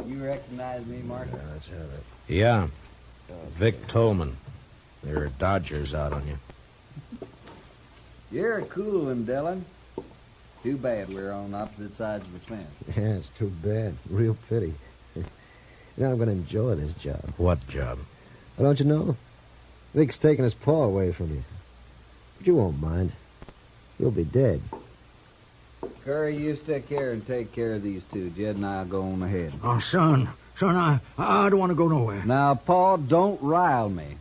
You 0.06 0.24
recognize 0.24 0.86
me, 0.86 1.02
Mark? 1.02 1.28
Yeah, 1.30 1.38
let's 1.52 1.68
have 1.68 1.78
it. 1.78 2.04
Yeah. 2.26 2.68
Vic 3.58 3.86
Tolman. 3.86 4.34
There 5.02 5.24
are 5.24 5.28
Dodgers 5.38 5.92
out 5.92 6.14
on 6.14 6.26
you. 6.26 7.28
You're 8.30 8.58
a 8.58 8.64
cool 8.64 9.06
one, 9.06 9.24
Dillon. 9.24 9.64
Too 10.62 10.76
bad 10.76 11.12
we're 11.12 11.32
on 11.32 11.52
opposite 11.54 11.94
sides 11.94 12.24
of 12.24 12.32
the 12.32 12.38
fence. 12.40 12.68
Yeah, 12.96 13.14
it's 13.14 13.28
too 13.38 13.48
bad. 13.48 13.94
Real 14.08 14.36
pity. 14.48 14.74
now 15.96 16.10
I'm 16.10 16.16
going 16.16 16.28
to 16.28 16.32
enjoy 16.32 16.76
this 16.76 16.94
job. 16.94 17.22
What 17.38 17.66
job? 17.66 17.98
Well, 18.56 18.68
don't 18.68 18.78
you 18.78 18.84
know? 18.84 19.16
Vic's 19.94 20.18
taking 20.18 20.44
his 20.44 20.54
paw 20.54 20.84
away 20.84 21.12
from 21.12 21.30
you. 21.30 21.42
But 22.38 22.46
you 22.46 22.54
won't 22.54 22.80
mind. 22.80 23.12
You'll 23.98 24.10
be 24.12 24.24
dead. 24.24 24.60
Curry, 26.04 26.36
you 26.36 26.54
stick 26.56 26.88
here 26.88 27.12
and 27.12 27.26
take 27.26 27.52
care 27.52 27.74
of 27.74 27.82
these 27.82 28.04
two. 28.04 28.30
Jed 28.30 28.56
and 28.56 28.66
I'll 28.66 28.84
go 28.84 29.02
on 29.02 29.22
ahead. 29.22 29.52
Oh, 29.62 29.80
son, 29.80 30.28
son, 30.58 30.76
I, 30.76 31.00
I 31.18 31.48
don't 31.50 31.58
want 31.58 31.70
to 31.70 31.76
go 31.76 31.88
nowhere. 31.88 32.24
Now, 32.24 32.54
Paw, 32.54 32.96
don't 32.96 33.42
rile 33.42 33.88
me. 33.88 34.16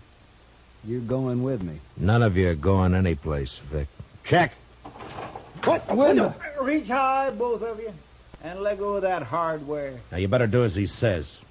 You're 0.83 1.01
going 1.01 1.43
with 1.43 1.61
me. 1.61 1.79
None 1.97 2.23
of 2.23 2.37
you 2.37 2.49
are 2.49 2.55
going 2.55 2.95
anyplace, 2.95 3.59
Vic. 3.59 3.87
Check. 4.29 4.51
What? 5.63 5.87
Window. 5.95 6.35
Reach 6.61 6.87
high, 6.87 7.31
both 7.31 7.63
of 7.63 7.79
you, 7.79 7.91
and 8.43 8.59
let 8.59 8.77
go 8.77 8.97
of 8.97 9.01
that 9.01 9.23
hardware. 9.23 9.99
Now, 10.11 10.17
you 10.19 10.27
better 10.27 10.45
do 10.45 10.63
as 10.63 10.75
he 10.75 10.85
says. 10.85 11.41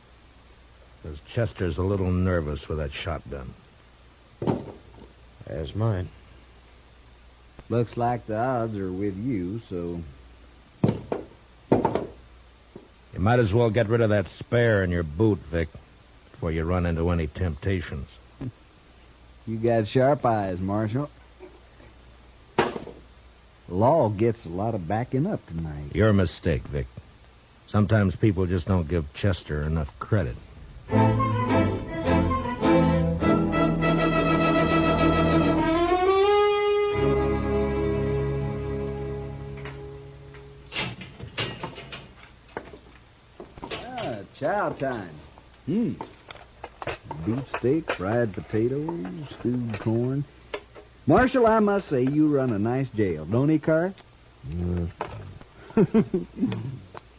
Because 1.03 1.21
Chester's 1.29 1.79
a 1.79 1.83
little 1.83 2.13
nervous 2.13 2.69
with 2.69 2.79
that 2.79 2.93
shotgun. 2.93 3.53
There's 5.45 5.75
mine. 5.75 6.09
Looks 7.69 7.97
like 7.97 8.27
the 8.29 8.39
odds 8.39 8.77
are 8.79 8.93
with 8.93 9.17
you, 9.17 9.61
so 9.69 10.01
You 13.13 13.19
might 13.19 13.41
as 13.41 13.53
well 13.53 13.71
get 13.71 13.89
rid 13.89 14.03
of 14.03 14.11
that 14.11 14.29
spare 14.29 14.85
in 14.85 14.93
your 14.93 15.03
boot, 15.03 15.41
Vic, 15.51 15.69
before 16.31 16.53
you 16.53 16.63
run 16.63 16.87
into 16.87 17.11
any 17.11 17.27
temptations. 17.27 18.09
you 19.49 19.57
got 19.57 19.89
sharp 19.89 20.25
eyes, 20.25 20.61
Marshal. 20.61 21.11
Law 23.69 24.09
gets 24.09 24.47
a 24.47 24.49
lot 24.49 24.75
of 24.75 24.89
backing 24.89 25.27
up 25.27 25.47
tonight. 25.47 25.95
Your 25.95 26.15
mistake, 26.15 26.63
Vic. 26.63 26.87
Sometimes 27.67 28.17
people 28.17 28.47
just 28.47 28.67
don't 28.67 28.89
give 28.89 29.13
Chester 29.13 29.63
enough 29.63 29.93
credit. 29.99 30.37
Ah, 30.91 31.45
chow 44.35 44.71
time. 44.71 45.11
Hmm. 45.67 45.93
Beef 47.27 47.45
steak, 47.59 47.93
fried 47.93 48.33
potatoes, 48.33 49.05
stewed 49.39 49.79
corn. 49.81 50.25
Marshal, 51.09 51.47
I 51.47 51.59
must 51.61 51.89
say 51.89 52.03
you 52.03 52.29
run 52.29 52.53
a 52.53 52.59
nice 52.59 52.91
jail, 52.91 53.25
don't 53.25 53.49
he, 53.49 53.59
Curry? 53.59 53.95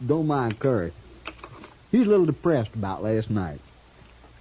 don't 0.06 0.28
mind 0.28 0.60
Curry. 0.60 0.92
He's 1.90 2.06
a 2.06 2.10
little 2.10 2.26
depressed 2.26 2.72
about 2.76 3.02
last 3.02 3.30
night. 3.30 3.58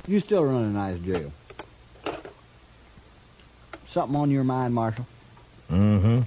You 0.05 0.19
still 0.19 0.45
run 0.45 0.65
a 0.65 0.69
nice 0.69 0.99
jail. 0.99 1.33
Something 3.87 4.15
on 4.17 4.29
your 4.29 4.43
mind, 4.43 4.75
Marshal? 4.75 5.07
Mm-hmm. 5.71 6.21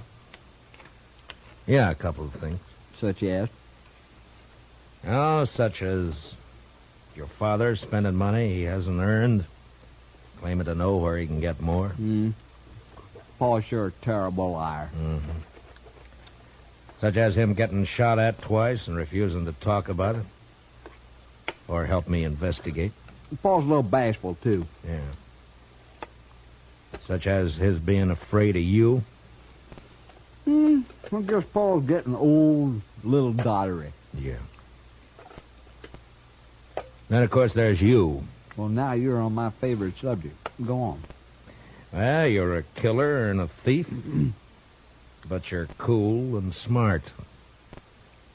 Yeah, 1.65 1.91
a 1.91 1.95
couple 1.95 2.25
of 2.25 2.33
things. 2.33 2.59
Such 2.97 3.23
as? 3.23 3.47
Oh, 5.07 5.45
such 5.45 5.81
as 5.81 6.35
your 7.15 7.27
father 7.27 7.77
spending 7.77 8.15
money 8.15 8.53
he 8.53 8.63
hasn't 8.63 8.99
earned, 8.99 9.45
claiming 10.41 10.65
to 10.65 10.75
know 10.75 10.97
where 10.97 11.17
he 11.17 11.25
can 11.25 11.39
get 11.39 11.61
more. 11.61 11.87
Hmm. 11.87 12.31
Paw's 13.43 13.65
sure 13.65 13.87
a 13.87 13.91
terrible 13.91 14.53
liar. 14.53 14.89
Mm-hmm. 14.97 15.39
Such 16.99 17.17
as 17.17 17.35
him 17.35 17.55
getting 17.55 17.83
shot 17.83 18.17
at 18.17 18.41
twice 18.41 18.87
and 18.87 18.95
refusing 18.95 19.43
to 19.47 19.51
talk 19.51 19.89
about 19.89 20.15
it. 20.15 20.23
Or 21.67 21.83
help 21.83 22.07
me 22.07 22.23
investigate. 22.23 22.93
Paw's 23.41 23.65
a 23.65 23.67
little 23.67 23.83
bashful, 23.83 24.37
too. 24.41 24.65
Yeah. 24.87 25.01
Such 27.01 27.27
as 27.27 27.57
his 27.57 27.81
being 27.81 28.11
afraid 28.11 28.55
of 28.55 28.61
you. 28.61 29.03
Hmm. 30.45 30.83
I 31.11 31.21
guess 31.23 31.43
Paw's 31.43 31.83
getting 31.83 32.15
old, 32.15 32.81
little 33.03 33.33
dottery. 33.33 33.91
Yeah. 34.17 34.37
Then, 37.09 37.23
of 37.23 37.29
course, 37.29 37.53
there's 37.53 37.81
you. 37.81 38.23
Well, 38.55 38.69
now 38.69 38.93
you're 38.93 39.19
on 39.19 39.35
my 39.35 39.49
favorite 39.49 39.97
subject. 39.97 40.37
Go 40.65 40.81
on. 40.81 41.01
Well, 41.93 42.27
you're 42.27 42.57
a 42.57 42.63
killer 42.75 43.29
and 43.29 43.39
a 43.39 43.47
thief, 43.47 43.87
but 45.29 45.51
you're 45.51 45.69
cool 45.77 46.37
and 46.37 46.53
smart. 46.53 47.03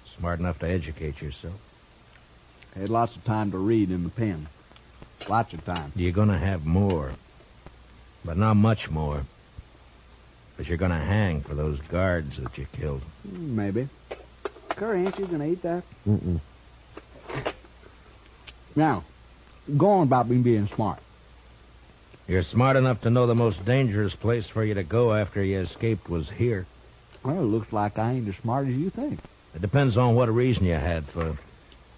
Smart 0.06 0.38
enough 0.38 0.60
to 0.60 0.68
educate 0.68 1.20
yourself. 1.20 1.54
Had 2.78 2.88
lots 2.88 3.16
of 3.16 3.24
time 3.24 3.50
to 3.50 3.58
read 3.58 3.90
in 3.90 4.04
the 4.04 4.10
pen. 4.10 4.46
Lots 5.28 5.52
of 5.54 5.64
time. 5.64 5.92
You're 5.96 6.12
going 6.12 6.28
to 6.28 6.38
have 6.38 6.64
more, 6.64 7.14
but 8.24 8.36
not 8.36 8.54
much 8.54 8.88
more. 8.90 9.22
Because 10.56 10.68
you're 10.68 10.78
going 10.78 10.92
to 10.92 10.96
hang 10.96 11.40
for 11.40 11.54
those 11.54 11.80
guards 11.80 12.36
that 12.38 12.56
you 12.56 12.66
killed. 12.72 13.02
Hmm, 13.28 13.56
Maybe. 13.56 13.88
Curry, 14.76 15.04
ain't 15.06 15.18
you 15.18 15.26
going 15.26 15.40
to 15.40 15.46
eat 15.46 15.62
that? 15.62 15.82
Mm-mm. 16.06 16.40
Now, 18.76 19.02
go 19.76 19.88
on 19.90 20.04
about 20.04 20.28
me 20.28 20.36
being 20.38 20.68
smart. 20.68 21.00
You're 22.28 22.42
smart 22.42 22.76
enough 22.76 23.00
to 23.00 23.10
know 23.10 23.26
the 23.26 23.34
most 23.34 23.64
dangerous 23.64 24.14
place 24.14 24.46
for 24.48 24.62
you 24.62 24.74
to 24.74 24.82
go 24.82 25.14
after 25.14 25.42
you 25.42 25.58
escaped 25.60 26.10
was 26.10 26.28
here. 26.30 26.66
Well, 27.24 27.38
it 27.38 27.44
looks 27.44 27.72
like 27.72 27.98
I 27.98 28.12
ain't 28.12 28.28
as 28.28 28.36
smart 28.36 28.68
as 28.68 28.74
you 28.74 28.90
think. 28.90 29.18
It 29.54 29.62
depends 29.62 29.96
on 29.96 30.14
what 30.14 30.28
reason 30.28 30.66
you 30.66 30.74
had 30.74 31.06
for 31.06 31.38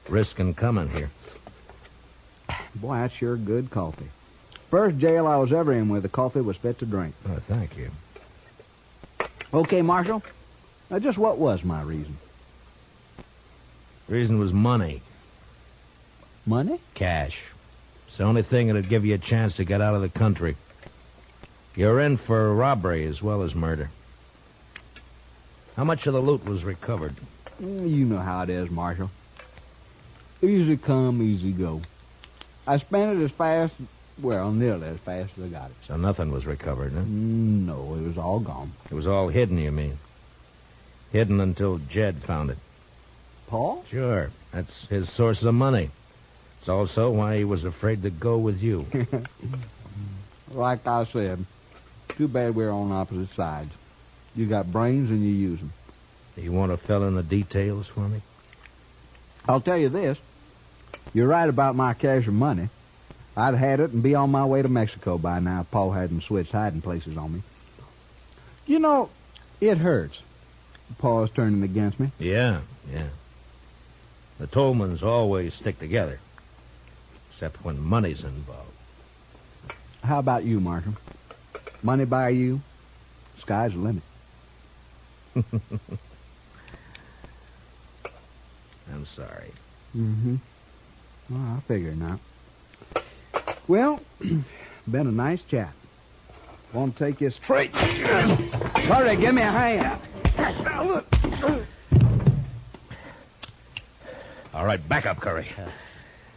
risking 0.09 0.55
coming 0.55 0.89
here. 0.89 1.11
Boy, 2.77 2.99
that's 2.99 3.13
sure 3.15 3.37
good 3.37 3.71
coffee. 3.71 4.09
First 4.71 4.99
jail 4.99 5.27
I 5.27 5.37
was 5.37 5.53
ever 5.53 5.73
in 5.73 5.89
where 5.89 6.01
the 6.01 6.09
coffee 6.09 6.41
was 6.41 6.57
fit 6.57 6.79
to 6.79 6.87
drink. 6.87 7.15
Oh, 7.29 7.41
thank 7.49 7.77
you. 7.77 7.91
Okay, 9.53 9.83
Marshal. 9.83 10.23
Now, 10.91 11.01
just 11.01 11.19
what 11.19 11.39
was 11.39 11.65
my 11.65 11.83
reason? 11.83 12.17
Reason 14.09 14.39
was 14.39 14.53
money, 14.53 15.03
Money? 16.47 16.81
cash. 16.95 17.43
It's 18.11 18.17
the 18.17 18.25
only 18.25 18.43
thing 18.43 18.67
that'd 18.67 18.89
give 18.89 19.05
you 19.05 19.15
a 19.15 19.19
chance 19.19 19.55
to 19.55 19.65
get 19.65 19.81
out 19.81 19.95
of 19.95 20.03
the 20.03 20.09
country. 20.09 20.57
You're 21.77 22.01
in 22.01 22.17
for 22.17 22.53
robbery 22.53 23.07
as 23.07 23.23
well 23.23 23.43
as 23.43 23.55
murder. 23.55 23.89
How 25.77 25.85
much 25.85 26.09
of 26.09 26.15
the 26.15 26.21
loot 26.21 26.45
was 26.45 26.65
recovered? 26.65 27.15
Mm, 27.63 27.89
You 27.89 28.05
know 28.07 28.19
how 28.19 28.43
it 28.43 28.51
is, 28.51 28.69
Marshal. 28.69 29.11
Easy 30.43 30.77
come, 30.77 31.23
easy 31.23 31.53
go. 31.53 31.83
I 32.67 32.79
spent 32.79 33.17
it 33.21 33.23
as 33.25 33.31
fast, 33.31 33.75
well, 34.21 34.51
nearly 34.51 34.89
as 34.89 34.99
fast 34.99 35.31
as 35.39 35.45
I 35.45 35.47
got 35.47 35.71
it. 35.71 35.77
So 35.87 35.97
nothing 35.97 36.33
was 36.33 36.47
recovered, 36.47 36.93
huh? 36.93 37.03
Mm, 37.03 37.67
No, 37.67 37.95
it 37.95 38.03
was 38.09 38.19
all 38.19 38.41
gone. 38.41 38.73
It 38.91 38.95
was 38.95 39.07
all 39.07 39.29
hidden, 39.29 39.57
you 39.59 39.71
mean? 39.71 39.99
Hidden 41.13 41.41
until 41.41 41.79
Jed 41.79 42.17
found 42.25 42.51
it. 42.51 42.59
Paw? 43.47 43.85
Sure. 43.85 44.31
That's 44.51 44.87
his 44.87 45.09
source 45.09 45.45
of 45.45 45.55
money. 45.55 45.91
It's 46.61 46.69
also 46.69 47.11
why 47.11 47.39
he 47.39 47.45
was 47.45 47.65
afraid 47.65 48.03
to 48.03 48.11
go 48.11 48.39
with 48.39 48.63
you. 48.63 48.87
Like 50.53 50.87
I 50.87 51.05
said, 51.05 51.45
too 52.09 52.27
bad 52.27 52.55
we're 52.55 52.71
on 52.71 52.91
opposite 52.91 53.33
sides. 53.35 53.73
You 54.35 54.47
got 54.47 54.71
brains 54.71 55.11
and 55.11 55.25
you 55.25 55.31
use 55.31 55.61
them. 55.61 55.73
you 56.37 56.53
want 56.53 56.73
to 56.73 56.77
fill 56.77 57.07
in 57.07 57.15
the 57.15 57.23
details 57.23 57.87
for 57.87 58.01
me? 58.01 58.21
I'll 59.49 59.61
tell 59.61 59.77
you 59.77 59.89
this. 59.89 60.19
You're 61.15 61.29
right 61.29 61.49
about 61.49 61.77
my 61.77 61.95
cash 61.95 62.27
and 62.27 62.37
money. 62.37 62.69
I'd 63.37 63.55
had 63.55 63.81
it 63.81 63.93
and 63.93 64.03
be 64.03 64.15
on 64.15 64.31
my 64.31 64.45
way 64.45 64.63
to 64.63 64.69
Mexico 64.69 65.19
by 65.19 65.39
now 65.41 65.61
if 65.61 65.71
Paw 65.71 65.93
hadn't 65.93 66.23
switched 66.23 66.53
hiding 66.53 66.83
places 66.83 67.17
on 67.17 67.35
me. 67.35 67.43
You 68.67 68.81
know, 68.81 69.09
it 69.61 69.79
hurts. 69.79 70.23
Paw's 70.99 71.31
turning 71.31 71.63
against 71.63 72.01
me. 72.01 72.11
Yeah, 72.19 72.61
yeah. 72.93 73.07
The 74.39 74.49
Tolmans 74.49 75.03
always 75.03 75.55
stick 75.55 75.79
together. 75.79 76.19
Except 77.41 77.65
when 77.65 77.81
money's 77.81 78.23
involved. 78.23 78.69
How 80.05 80.19
about 80.19 80.45
you, 80.45 80.61
Marshal? 80.61 80.93
Money 81.83 82.05
by 82.05 82.29
you? 82.29 82.61
Sky's 83.41 83.73
the 83.73 83.79
limit. 83.79 84.03
I'm 88.93 89.07
sorry. 89.07 89.53
Mm-hmm. 89.97 90.37
Well, 91.31 91.57
I 91.57 91.61
figure 91.61 91.93
not. 91.93 92.19
Well, 93.67 94.01
been 94.91 95.07
a 95.07 95.11
nice 95.11 95.41
chat. 95.45 95.73
Want 96.75 96.95
to 96.99 97.07
take 97.07 97.23
you 97.23 97.31
straight. 97.31 97.75
Hurry, 97.75 99.17
give 99.17 99.35
me 99.35 99.41
a 99.41 99.47
hand. 99.47 99.99
Look. 100.87 101.07
All 104.53 104.67
right, 104.67 104.89
back 104.91 105.07
up, 105.07 105.21
Curry. 105.21 105.47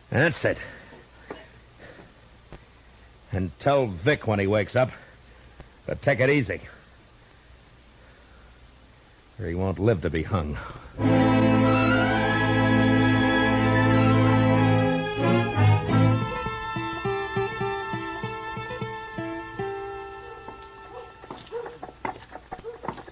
That's 0.10 0.46
it. 0.46 0.58
And 3.34 3.52
tell 3.60 3.88
Vic 3.88 4.28
when 4.28 4.38
he 4.38 4.46
wakes 4.46 4.76
up 4.76 4.92
to 5.88 5.96
take 5.96 6.20
it 6.20 6.30
easy. 6.30 6.62
or 9.40 9.48
he 9.48 9.56
won't 9.56 9.80
live 9.80 10.02
to 10.02 10.10
be 10.12 10.22
hung. 10.22 10.56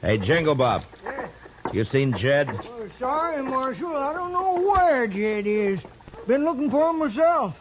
Hey, 0.01 0.17
Jingle 0.19 0.55
Bob. 0.55 0.83
You 1.73 1.83
seen 1.83 2.13
Jed? 2.13 2.49
Oh, 2.51 2.89
sorry, 2.99 3.41
Marshal. 3.41 3.95
I 3.95 4.13
don't 4.13 4.31
know 4.31 4.61
where 4.61 5.07
Jed 5.07 5.47
is. 5.47 5.79
Been 6.27 6.43
looking 6.43 6.69
for 6.69 6.91
him 6.91 6.99
myself. 6.99 7.55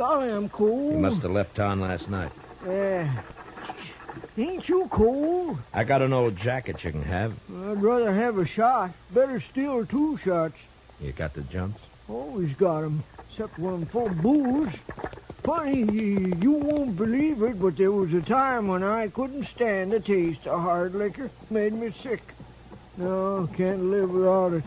Golly, 0.00 0.30
I'm 0.30 0.48
cold. 0.48 0.92
He 0.92 0.96
must 0.98 1.20
have 1.20 1.30
left 1.30 1.54
town 1.54 1.78
last 1.78 2.08
night. 2.08 2.32
Yeah. 2.66 3.20
Ain't 4.38 4.66
you 4.66 4.88
cold? 4.90 5.58
I 5.74 5.84
got 5.84 6.00
an 6.00 6.14
old 6.14 6.36
jacket 6.36 6.82
you 6.82 6.90
can 6.90 7.02
have. 7.02 7.34
I'd 7.50 7.82
rather 7.82 8.10
have 8.10 8.38
a 8.38 8.46
shot. 8.46 8.92
Better 9.12 9.40
still 9.40 9.84
two 9.84 10.16
shots. 10.16 10.54
You 11.02 11.12
got 11.12 11.34
the 11.34 11.42
jumps? 11.42 11.82
Always 12.08 12.54
got 12.54 12.82
'em, 12.82 13.04
except 13.28 13.58
when 13.58 13.74
I'm 13.74 13.84
full 13.84 14.06
of 14.06 14.22
booze. 14.22 14.72
Funny, 15.42 15.80
you 15.80 16.34
you 16.40 16.52
won't 16.52 16.96
believe 16.96 17.42
it, 17.42 17.60
but 17.60 17.76
there 17.76 17.92
was 17.92 18.14
a 18.14 18.22
time 18.22 18.68
when 18.68 18.82
I 18.82 19.08
couldn't 19.08 19.44
stand 19.48 19.92
the 19.92 20.00
taste 20.00 20.46
of 20.46 20.62
hard 20.62 20.94
liquor. 20.94 21.28
Made 21.50 21.74
me 21.74 21.92
sick. 22.02 22.22
No, 22.96 23.50
can't 23.54 23.90
live 23.90 24.10
without 24.12 24.54
it. 24.54 24.64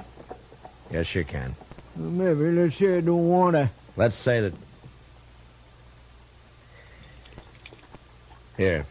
Yes, 0.92 1.16
you 1.16 1.24
can. 1.26 1.56
Well, 1.96 2.12
Maybe, 2.12 2.52
let's 2.52 2.78
say 2.78 2.98
I 2.98 3.02
don't 3.02 3.28
want 3.28 3.56
to. 3.56 3.72
Let's 3.96 4.16
say 4.16 4.40
that. 4.42 4.54
Here. 8.58 8.86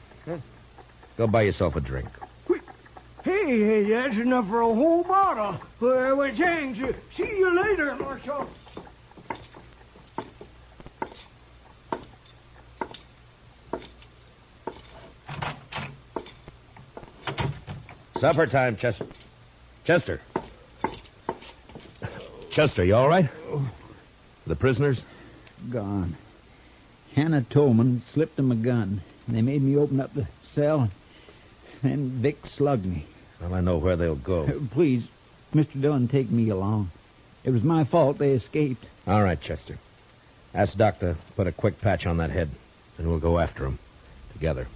Go 1.16 1.27
buy 1.27 1.42
yourself 1.42 1.77
a 1.77 1.81
drink. 1.81 2.09
Hey, 3.22 3.61
hey, 3.61 3.83
that's 3.85 4.16
enough 4.16 4.48
for 4.48 4.62
a 4.62 4.66
whole 4.66 5.05
bottle. 5.05 5.61
Well, 5.79 6.16
well 6.16 6.35
thanks. 6.35 6.81
Uh, 6.81 6.92
see 7.12 7.38
you 7.38 7.55
later, 7.55 7.94
Marshal. 7.94 8.48
Supper 18.18 18.46
time, 18.46 18.77
Chester. 18.77 19.07
Chester. 19.85 20.20
Chester, 22.51 22.85
you 22.85 22.96
all 22.96 23.09
right? 23.09 23.29
The 24.46 24.57
prisoners? 24.57 25.05
Gone. 25.70 26.16
Hannah 27.14 27.42
Tolman 27.42 28.01
slipped 28.03 28.38
him 28.38 28.51
a 28.51 28.57
gun. 28.57 29.01
They 29.28 29.42
made 29.42 29.62
me 29.62 29.76
open 29.76 30.00
up 30.00 30.14
the 30.14 30.26
cell. 30.42 30.90
and 31.82 32.11
Vic 32.11 32.46
slugged 32.46 32.87
me. 32.87 33.06
Well, 33.40 33.54
I 33.54 33.61
know 33.61 33.78
where 33.78 33.96
they'll 33.96 34.14
go. 34.14 34.61
Please, 34.70 35.06
Mr. 35.54 35.80
Dillon, 35.80 36.08
take 36.08 36.30
me 36.30 36.48
along. 36.48 36.90
It 37.44 37.50
was 37.50 37.62
my 37.62 37.85
fault 37.85 38.18
they 38.18 38.30
escaped. 38.32 38.87
All 39.06 39.22
right, 39.22 39.40
Chester. 39.40 39.78
Ask 40.54 40.76
Doc 40.76 41.00
to 41.00 41.16
put 41.35 41.46
a 41.46 41.52
quick 41.52 41.80
patch 41.80 42.06
on 42.06 42.18
that 42.18 42.30
head, 42.30 42.50
and 42.98 43.08
we'll 43.08 43.18
go 43.18 43.38
after 43.38 43.64
them 43.64 43.78
together. 44.32 44.66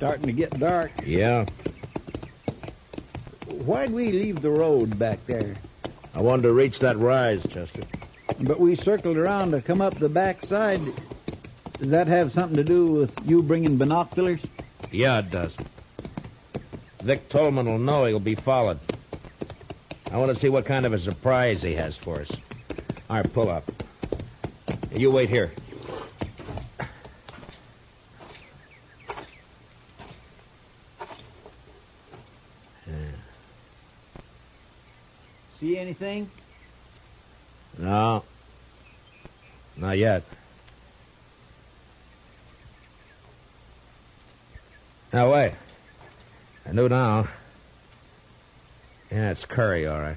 Starting 0.00 0.24
to 0.24 0.32
get 0.32 0.58
dark. 0.58 0.90
Yeah, 1.04 1.44
Why'd 3.66 3.90
we 3.90 4.10
leave 4.10 4.40
the 4.40 4.50
road 4.50 4.98
back 4.98 5.18
there? 5.26 5.54
I 6.14 6.22
wanted 6.22 6.44
to 6.44 6.54
reach 6.54 6.78
that 6.78 6.96
rise, 6.96 7.46
Chester. 7.46 7.82
But 8.40 8.58
we 8.58 8.74
circled 8.76 9.18
around 9.18 9.50
to 9.50 9.60
come 9.60 9.82
up 9.82 9.98
the 9.98 10.08
back 10.08 10.46
side. 10.46 10.80
Does 11.78 11.90
that 11.90 12.06
have 12.06 12.32
something 12.32 12.56
to 12.56 12.64
do 12.64 12.86
with 12.86 13.12
you 13.26 13.42
bringing 13.42 13.76
binoculars? 13.76 14.40
Yeah, 14.90 15.18
it 15.18 15.30
does. 15.30 15.58
Vic 17.02 17.28
Tolman 17.28 17.66
will 17.66 17.78
know 17.78 18.06
he'll 18.06 18.20
be 18.20 18.34
followed. 18.34 18.78
I 20.10 20.16
want 20.16 20.30
to 20.30 20.34
see 20.34 20.48
what 20.48 20.64
kind 20.64 20.86
of 20.86 20.94
a 20.94 20.98
surprise 20.98 21.60
he 21.60 21.74
has 21.74 21.98
for 21.98 22.22
us. 22.22 22.30
All 23.10 23.16
right, 23.16 23.32
pull 23.34 23.50
up. 23.50 23.70
You 24.94 25.10
wait 25.10 25.28
here. 25.28 25.52
See 35.60 35.76
anything? 35.76 36.30
No. 37.78 38.24
Not 39.76 39.98
yet. 39.98 40.22
Now, 45.12 45.32
wait. 45.32 45.52
I 46.66 46.72
know 46.72 46.88
now. 46.88 47.28
Yeah, 49.10 49.32
it's 49.32 49.44
Curry, 49.44 49.86
all 49.86 50.00
right. 50.00 50.16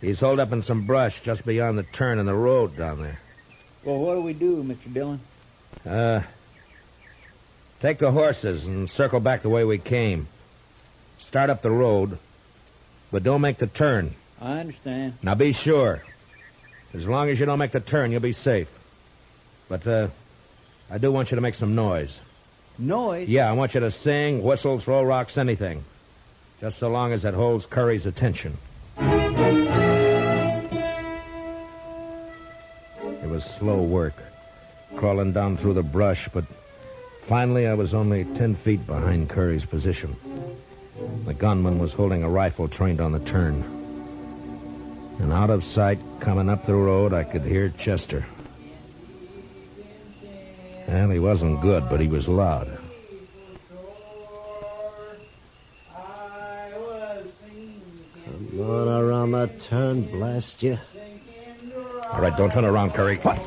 He's 0.00 0.18
holed 0.18 0.40
up 0.40 0.52
in 0.52 0.62
some 0.62 0.84
brush 0.84 1.22
just 1.22 1.46
beyond 1.46 1.78
the 1.78 1.84
turn 1.84 2.18
in 2.18 2.26
the 2.26 2.34
road 2.34 2.76
down 2.76 3.02
there. 3.02 3.20
Well, 3.84 3.98
what 3.98 4.14
do 4.14 4.22
we 4.22 4.32
do, 4.32 4.64
Mr. 4.64 4.92
Dillon? 4.92 5.20
Uh, 5.86 6.22
take 7.80 7.98
the 7.98 8.10
horses 8.10 8.66
and 8.66 8.90
circle 8.90 9.20
back 9.20 9.42
the 9.42 9.48
way 9.48 9.62
we 9.64 9.78
came. 9.78 10.26
Start 11.18 11.50
up 11.50 11.62
the 11.62 11.70
road, 11.70 12.18
but 13.12 13.22
don't 13.22 13.42
make 13.42 13.58
the 13.58 13.68
turn. 13.68 14.14
I 14.40 14.58
understand. 14.58 15.14
Now 15.22 15.36
be 15.36 15.52
sure. 15.52 16.02
As 16.94 17.06
long 17.06 17.28
as 17.28 17.38
you 17.38 17.46
don't 17.46 17.58
make 17.58 17.70
the 17.70 17.80
turn, 17.80 18.10
you'll 18.10 18.20
be 18.20 18.32
safe. 18.32 18.68
But, 19.68 19.86
uh, 19.86 20.08
I 20.90 20.98
do 20.98 21.12
want 21.12 21.30
you 21.30 21.36
to 21.36 21.40
make 21.40 21.54
some 21.54 21.74
noise. 21.74 22.20
Noise? 22.78 23.28
Yeah, 23.28 23.48
I 23.48 23.52
want 23.52 23.74
you 23.74 23.80
to 23.80 23.90
sing, 23.92 24.42
whistle, 24.42 24.80
throw 24.80 25.02
rocks, 25.02 25.38
anything. 25.38 25.84
Just 26.60 26.78
so 26.78 26.88
long 26.90 27.12
as 27.12 27.24
it 27.24 27.34
holds 27.34 27.66
Curry's 27.66 28.06
attention. 28.06 28.58
It 33.22 33.28
was 33.28 33.44
slow 33.44 33.80
work, 33.82 34.14
crawling 34.96 35.32
down 35.32 35.56
through 35.56 35.74
the 35.74 35.82
brush, 35.82 36.28
but 36.32 36.44
finally 37.22 37.66
I 37.66 37.74
was 37.74 37.94
only 37.94 38.24
ten 38.24 38.54
feet 38.54 38.86
behind 38.86 39.30
Curry's 39.30 39.64
position. 39.64 40.16
The 41.24 41.32
gunman 41.32 41.78
was 41.78 41.94
holding 41.94 42.22
a 42.22 42.28
rifle 42.28 42.68
trained 42.68 43.00
on 43.00 43.12
the 43.12 43.20
turn. 43.20 43.64
And 45.18 45.32
out 45.32 45.50
of 45.50 45.64
sight, 45.64 45.98
coming 46.20 46.50
up 46.50 46.66
the 46.66 46.74
road, 46.74 47.14
I 47.14 47.24
could 47.24 47.42
hear 47.42 47.70
Chester. 47.70 48.26
Well, 50.86 51.08
he 51.10 51.18
wasn't 51.18 51.62
good, 51.62 51.88
but 51.88 52.00
he 52.00 52.08
was 52.08 52.28
loud. 52.28 52.78
Come 58.26 58.60
on 58.60 58.88
around 58.88 59.30
that 59.32 59.60
turn, 59.60 60.02
blast 60.02 60.62
you. 60.62 60.78
All 62.12 62.20
right, 62.20 62.36
don't 62.36 62.52
turn 62.52 62.66
around, 62.66 62.92
Curry. 62.92 63.16
What? 63.16 63.38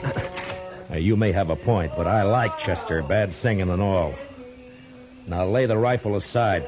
Now, 0.89 0.97
you 0.97 1.15
may 1.15 1.31
have 1.31 1.49
a 1.49 1.55
point, 1.55 1.91
but 1.95 2.07
I 2.07 2.23
like 2.23 2.57
Chester, 2.57 3.03
bad 3.03 3.33
singing 3.33 3.69
and 3.69 3.81
all. 3.81 4.15
Now 5.27 5.45
lay 5.45 5.65
the 5.65 5.77
rifle 5.77 6.15
aside 6.15 6.65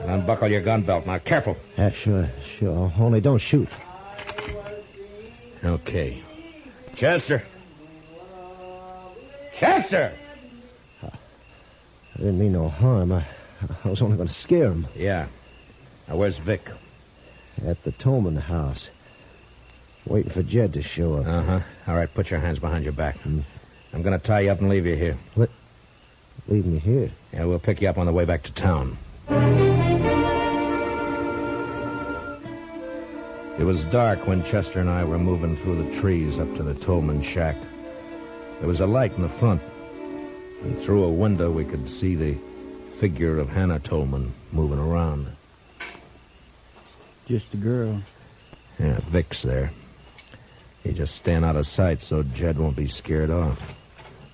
and 0.00 0.10
unbuckle 0.10 0.48
your 0.48 0.62
gun 0.62 0.82
belt. 0.82 1.06
Now, 1.06 1.18
careful. 1.18 1.56
Yeah, 1.76 1.90
sure, 1.90 2.28
sure. 2.58 2.92
Only 2.98 3.20
don't 3.20 3.38
shoot. 3.38 3.68
Okay. 5.64 6.22
Chester. 6.94 7.42
Chester! 9.54 10.12
I 11.02 11.10
didn't 12.16 12.38
mean 12.38 12.52
no 12.52 12.68
harm. 12.68 13.12
I, 13.12 13.24
I 13.84 13.88
was 13.88 14.02
only 14.02 14.16
going 14.16 14.28
to 14.28 14.34
scare 14.34 14.70
him. 14.70 14.86
Yeah. 14.96 15.26
Now, 16.08 16.16
where's 16.16 16.38
Vic? 16.38 16.68
At 17.64 17.82
the 17.84 17.92
Tolman 17.92 18.36
house. 18.36 18.88
Waiting 20.06 20.30
for 20.30 20.42
Jed 20.42 20.72
to 20.74 20.82
show 20.82 21.16
up. 21.16 21.26
Uh 21.26 21.42
huh. 21.42 21.60
All 21.86 21.96
right, 21.96 22.12
put 22.12 22.30
your 22.30 22.40
hands 22.40 22.58
behind 22.58 22.84
your 22.84 22.92
back. 22.92 23.18
I'm 23.24 23.44
going 23.92 24.18
to 24.18 24.18
tie 24.18 24.40
you 24.40 24.50
up 24.50 24.60
and 24.60 24.68
leave 24.68 24.86
you 24.86 24.96
here. 24.96 25.16
What? 25.34 25.50
Leave 26.46 26.66
me 26.66 26.78
here? 26.78 27.10
Yeah, 27.32 27.44
we'll 27.44 27.58
pick 27.58 27.82
you 27.82 27.88
up 27.88 27.98
on 27.98 28.06
the 28.06 28.12
way 28.12 28.24
back 28.24 28.42
to 28.44 28.52
town. 28.52 28.96
It 33.58 33.64
was 33.64 33.84
dark 33.86 34.26
when 34.26 34.44
Chester 34.44 34.78
and 34.78 34.88
I 34.88 35.04
were 35.04 35.18
moving 35.18 35.56
through 35.56 35.82
the 35.82 36.00
trees 36.00 36.38
up 36.38 36.54
to 36.56 36.62
the 36.62 36.74
Tolman 36.74 37.22
shack. 37.22 37.56
There 38.60 38.68
was 38.68 38.80
a 38.80 38.86
light 38.86 39.12
in 39.16 39.22
the 39.22 39.28
front, 39.28 39.62
and 40.62 40.78
through 40.78 41.04
a 41.04 41.10
window 41.10 41.50
we 41.50 41.64
could 41.64 41.90
see 41.90 42.14
the 42.14 42.36
figure 43.00 43.38
of 43.38 43.48
Hannah 43.48 43.80
Tolman 43.80 44.32
moving 44.52 44.78
around. 44.78 45.26
Just 47.26 47.52
a 47.52 47.56
girl. 47.56 48.00
Yeah, 48.78 49.00
Vic's 49.10 49.42
there. 49.42 49.72
He 50.84 50.92
just 50.92 51.16
stand 51.16 51.44
out 51.44 51.56
of 51.56 51.66
sight 51.66 52.00
so 52.00 52.22
Jed 52.22 52.58
won't 52.58 52.76
be 52.76 52.86
scared 52.86 53.30
off. 53.30 53.60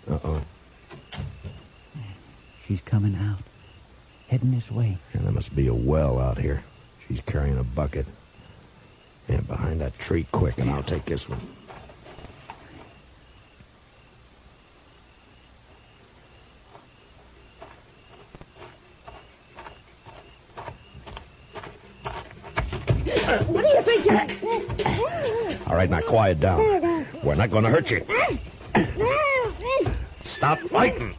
Uh-oh. 0.08 0.42
She's 2.66 2.82
coming 2.82 3.14
out. 3.16 3.42
heading 4.28 4.50
this 4.50 4.70
way. 4.70 4.98
And 5.12 5.24
there 5.24 5.32
must 5.32 5.54
be 5.54 5.66
a 5.68 5.74
well 5.74 6.18
out 6.18 6.38
here. 6.38 6.62
She's 7.08 7.20
carrying 7.26 7.58
a 7.58 7.64
bucket. 7.64 8.06
Yeah, 9.28 9.40
behind 9.40 9.80
that 9.80 9.98
tree, 9.98 10.26
quick, 10.32 10.58
and 10.58 10.70
I'll 10.70 10.82
take 10.82 11.04
this 11.06 11.28
one. 11.28 11.40
What 23.48 23.62
do 23.62 23.68
you 23.68 23.82
think 23.82 24.04
you're... 24.06 25.68
All 25.68 25.74
right, 25.76 25.88
now 25.88 26.00
quiet 26.02 26.40
down. 26.40 27.06
We're 27.22 27.34
not 27.34 27.50
going 27.50 27.64
to 27.64 27.70
hurt 27.70 27.90
you. 27.90 28.06
Stop 30.24 30.58
fighting. 30.60 31.14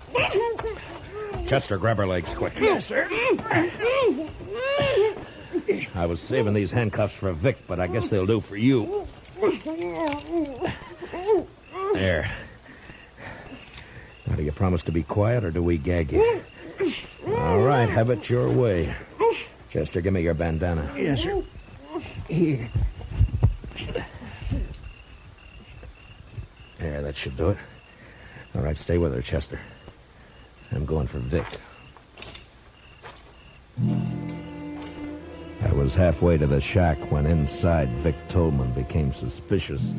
Chester, 1.47 1.77
grab 1.77 1.97
her 1.97 2.07
legs 2.07 2.33
quick. 2.33 2.53
Yes, 2.59 2.85
sir. 2.85 3.07
I 5.95 6.05
was 6.05 6.19
saving 6.19 6.53
these 6.53 6.71
handcuffs 6.71 7.15
for 7.15 7.31
Vic, 7.33 7.57
but 7.67 7.79
I 7.79 7.87
guess 7.87 8.09
they'll 8.09 8.25
do 8.25 8.41
for 8.41 8.55
you. 8.55 9.07
There. 11.93 12.31
Now, 14.27 14.35
do 14.35 14.43
you 14.43 14.51
promise 14.51 14.83
to 14.83 14.91
be 14.91 15.03
quiet, 15.03 15.43
or 15.43 15.51
do 15.51 15.63
we 15.63 15.77
gag 15.77 16.11
you? 16.11 16.41
All 17.27 17.59
right, 17.61 17.89
have 17.89 18.09
it 18.09 18.29
your 18.29 18.49
way. 18.49 18.93
Chester, 19.71 20.01
give 20.01 20.13
me 20.13 20.21
your 20.21 20.33
bandana. 20.33 20.91
Yes, 20.95 21.21
sir. 21.21 21.43
Here. 22.27 22.69
There, 26.79 27.01
that 27.01 27.15
should 27.15 27.37
do 27.37 27.49
it. 27.49 27.57
All 28.53 28.61
right, 28.61 28.77
stay 28.77 28.97
with 28.97 29.13
her, 29.13 29.21
Chester. 29.21 29.59
I'm 30.71 30.85
going 30.85 31.07
for 31.07 31.19
Vic. 31.19 31.45
Was 35.85 35.93
halfway 35.93 36.35
to 36.39 36.47
the 36.47 36.59
shack 36.59 36.97
when 37.11 37.27
inside 37.27 37.87
Vic 37.97 38.15
Tolman 38.27 38.71
became 38.71 39.13
suspicious. 39.13 39.93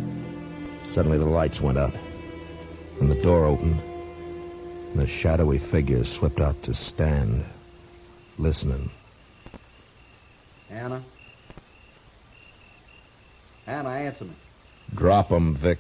Suddenly 0.85 1.17
the 1.17 1.27
lights 1.27 1.61
went 1.61 1.79
out, 1.79 1.95
and 2.99 3.09
the 3.09 3.15
door 3.15 3.45
opened, 3.45 3.81
and 4.93 5.01
a 5.01 5.07
shadowy 5.07 5.59
figure 5.59 6.03
slipped 6.03 6.41
out 6.41 6.61
to 6.65 6.75
stand, 6.75 7.45
listening. 8.37 8.91
Hannah? 10.69 11.05
Hannah, 13.65 13.91
answer 13.91 14.25
me. 14.25 14.35
Drop 14.93 15.31
'em, 15.31 15.55
Vic. 15.55 15.79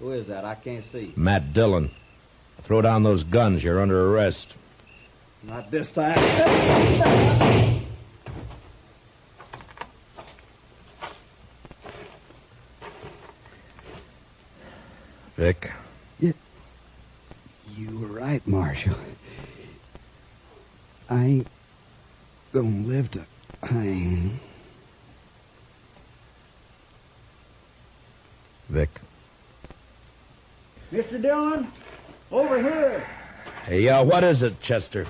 Who 0.00 0.12
is 0.12 0.26
that? 0.26 0.44
I 0.44 0.56
can't 0.56 0.84
see. 0.84 1.14
Matt 1.16 1.54
Dillon. 1.54 1.90
Throw 2.64 2.82
down 2.82 3.02
those 3.02 3.24
guns. 3.24 3.64
You're 3.64 3.80
under 3.80 4.12
arrest. 4.12 4.52
Not 5.42 5.70
this 5.70 5.90
time. 5.90 7.70
Vic, 15.44 15.70
You 17.76 17.98
were 17.98 18.06
right, 18.06 18.40
Marshal. 18.46 18.94
I 21.10 21.22
ain't 21.22 21.46
gonna 22.54 22.86
live 22.86 23.10
to 23.10 23.26
hang. 23.62 24.40
Vic. 28.70 28.88
Mr. 30.90 31.20
Dillon, 31.20 31.66
over 32.32 32.62
here. 32.62 33.06
Hey, 33.66 33.86
uh, 33.86 34.02
what 34.02 34.24
is 34.24 34.40
it, 34.42 34.58
Chester? 34.62 35.06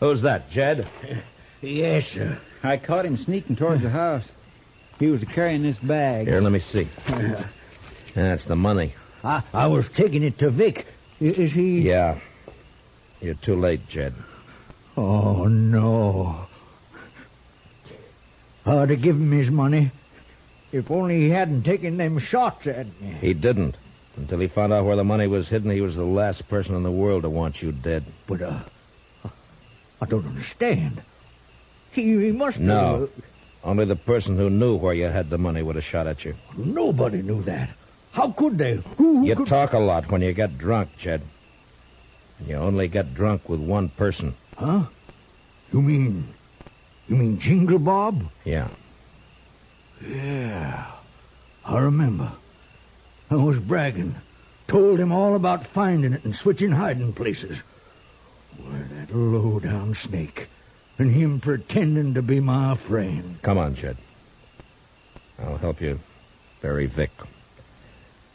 Who's 0.00 0.20
that, 0.20 0.50
Jed? 0.50 0.86
Yes, 1.62 2.08
sir. 2.08 2.38
I 2.62 2.76
caught 2.76 3.06
him 3.06 3.16
sneaking 3.16 3.56
towards 3.56 3.80
the 3.80 3.88
house. 3.88 4.24
He 4.98 5.06
was 5.08 5.24
carrying 5.24 5.62
this 5.62 5.78
bag. 5.78 6.28
Here, 6.28 6.40
let 6.40 6.52
me 6.52 6.58
see. 6.58 6.86
That's 8.14 8.44
the 8.46 8.56
money. 8.56 8.94
I, 9.22 9.42
I 9.52 9.66
was 9.66 9.88
taking 9.88 10.22
it 10.22 10.38
to 10.38 10.50
Vic. 10.50 10.86
Is 11.20 11.52
he? 11.52 11.80
Yeah. 11.80 12.18
You're 13.20 13.34
too 13.34 13.56
late, 13.56 13.88
Jed. 13.88 14.14
Oh, 14.96 15.46
no. 15.46 16.46
I'd 18.66 18.90
have 18.90 19.02
given 19.02 19.22
him 19.22 19.32
his 19.32 19.50
money. 19.50 19.90
If 20.72 20.90
only 20.90 21.20
he 21.20 21.30
hadn't 21.30 21.62
taken 21.64 21.96
them 21.96 22.18
shots 22.18 22.66
at 22.66 22.86
me. 23.00 23.16
He 23.20 23.34
didn't. 23.34 23.76
Until 24.16 24.38
he 24.38 24.48
found 24.48 24.72
out 24.72 24.84
where 24.84 24.96
the 24.96 25.04
money 25.04 25.26
was 25.26 25.48
hidden, 25.48 25.70
he 25.70 25.80
was 25.80 25.96
the 25.96 26.04
last 26.04 26.48
person 26.48 26.74
in 26.76 26.82
the 26.82 26.90
world 26.90 27.22
to 27.22 27.30
want 27.30 27.62
you 27.62 27.72
dead. 27.72 28.04
But, 28.26 28.42
uh, 28.42 28.60
I 30.00 30.06
don't 30.06 30.26
understand. 30.26 31.02
He, 31.92 32.02
he 32.02 32.32
must 32.32 32.60
No. 32.60 33.00
have... 33.00 33.10
Only 33.64 33.86
the 33.86 33.96
person 33.96 34.36
who 34.36 34.50
knew 34.50 34.76
where 34.76 34.92
you 34.92 35.06
had 35.06 35.30
the 35.30 35.38
money 35.38 35.62
would 35.62 35.76
have 35.76 35.84
shot 35.84 36.06
at 36.06 36.24
you. 36.24 36.34
Nobody 36.54 37.22
knew 37.22 37.42
that. 37.44 37.70
How 38.12 38.30
could 38.30 38.58
they? 38.58 38.74
Who, 38.98 39.20
who 39.20 39.26
You 39.26 39.36
could... 39.36 39.46
talk 39.46 39.72
a 39.72 39.78
lot 39.78 40.10
when 40.10 40.20
you 40.20 40.34
get 40.34 40.58
drunk, 40.58 40.90
Jed. 40.98 41.22
And 42.38 42.48
you 42.48 42.56
only 42.56 42.88
get 42.88 43.14
drunk 43.14 43.48
with 43.48 43.60
one 43.60 43.88
person. 43.88 44.34
Huh? 44.56 44.84
You 45.72 45.80
mean... 45.80 46.28
You 47.08 47.16
mean 47.16 47.38
Jingle 47.38 47.78
Bob? 47.78 48.24
Yeah. 48.44 48.68
Yeah. 50.06 50.86
I 51.64 51.78
remember. 51.78 52.32
I 53.30 53.36
was 53.36 53.58
bragging. 53.58 54.14
Told 54.68 55.00
him 55.00 55.10
all 55.12 55.36
about 55.36 55.66
finding 55.66 56.12
it 56.12 56.24
and 56.24 56.36
switching 56.36 56.70
hiding 56.70 57.14
places. 57.14 57.58
Why, 58.58 58.82
that 58.92 59.14
low-down 59.14 59.94
snake. 59.94 60.48
And 60.98 61.10
him 61.10 61.40
pretending 61.40 62.14
to 62.14 62.22
be 62.22 62.40
my 62.40 62.76
friend. 62.76 63.38
Come 63.42 63.58
on, 63.58 63.74
Jed. 63.74 63.96
I'll 65.38 65.56
help 65.56 65.80
you 65.80 65.98
bury 66.60 66.86
Vic. 66.86 67.10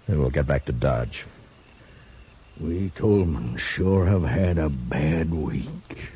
Then 0.07 0.19
we'll 0.19 0.29
get 0.29 0.47
back 0.47 0.65
to 0.65 0.73
Dodge. 0.73 1.25
We 2.59 2.89
Tolman 2.89 3.57
sure 3.57 4.05
have 4.05 4.23
had 4.23 4.57
a 4.57 4.67
bad 4.69 5.33
week. 5.33 6.09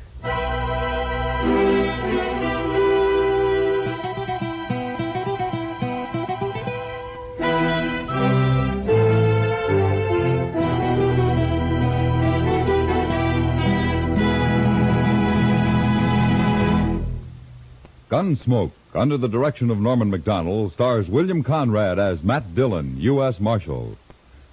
Gunsmoke, 18.24 18.70
under 18.94 19.18
the 19.18 19.28
direction 19.28 19.70
of 19.70 19.78
Norman 19.78 20.10
Macdonnell, 20.10 20.70
stars 20.70 21.10
William 21.10 21.42
Conrad 21.42 21.98
as 21.98 22.24
Matt 22.24 22.54
Dillon, 22.54 22.96
U.S. 23.00 23.38
Marshal. 23.38 23.98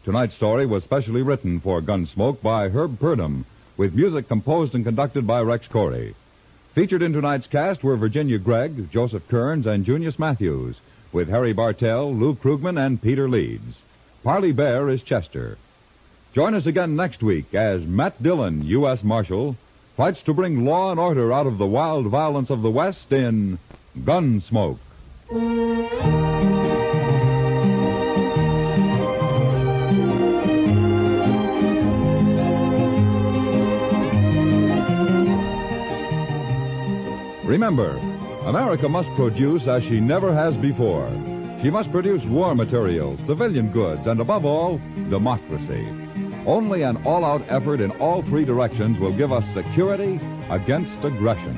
Tonight's 0.04 0.36
story 0.36 0.66
was 0.66 0.84
specially 0.84 1.22
written 1.22 1.62
for 1.62 1.82
Gunsmoke 1.82 2.42
by 2.42 2.68
Herb 2.68 3.00
Purdum, 3.00 3.46
with 3.78 3.96
music 3.96 4.28
composed 4.28 4.76
and 4.76 4.84
conducted 4.84 5.26
by 5.26 5.42
Rex 5.42 5.70
Koury. 5.70 6.16
Featured 6.76 7.02
in 7.02 7.14
tonight's 7.14 7.48
cast 7.48 7.82
were 7.82 7.96
Virginia 7.96 8.38
Gregg, 8.40 8.92
Joseph 8.92 9.26
Kearns, 9.30 9.66
and 9.66 9.86
Junius 9.86 10.20
Matthews, 10.20 10.82
with 11.14 11.30
Harry 11.30 11.54
Bartell, 11.54 12.14
Lou 12.14 12.36
Krugman, 12.36 12.78
and 12.78 13.02
Peter 13.02 13.30
Leeds. 13.30 13.82
Parley 14.22 14.52
Baer 14.52 14.90
is 14.90 15.02
Chester. 15.02 15.58
Join 16.34 16.56
us 16.56 16.66
again 16.66 16.98
next 16.98 17.24
week 17.24 17.54
as 17.54 17.86
Matt 17.86 18.22
Dillon, 18.22 18.66
U.S. 18.66 19.02
Marshal, 19.02 19.56
fights 20.02 20.24
to 20.24 20.34
bring 20.34 20.66
law 20.66 20.90
and 20.90 21.00
order 21.00 21.32
out 21.32 21.46
of 21.46 21.60
the 21.60 21.68
wild 21.68 22.08
violence 22.08 22.50
of 22.50 22.64
the 22.64 22.72
West 22.72 23.12
in 23.12 23.60
Gunsmoke. 24.00 24.80
Remember, 37.44 37.92
America 38.46 38.90
must 38.90 39.12
produce 39.12 39.68
as 39.68 39.84
she 39.84 40.00
never 40.00 40.34
has 40.34 40.58
before. 40.58 41.08
She 41.62 41.70
must 41.70 41.92
produce 41.92 42.26
war 42.26 42.56
materials, 42.56 43.20
civilian 43.28 43.72
goods, 43.72 44.08
and 44.08 44.20
above 44.20 44.46
all, 44.46 44.82
democracy. 45.12 46.01
Only 46.46 46.82
an 46.82 46.98
all 47.06 47.24
out 47.24 47.44
effort 47.50 47.82
in 47.82 47.92
all 47.92 48.24
three 48.24 48.46
directions 48.46 49.00
will 49.00 49.12
give 49.12 49.32
us 49.32 49.46
security 49.54 50.20
against 50.50 51.04
aggression. 51.04 51.56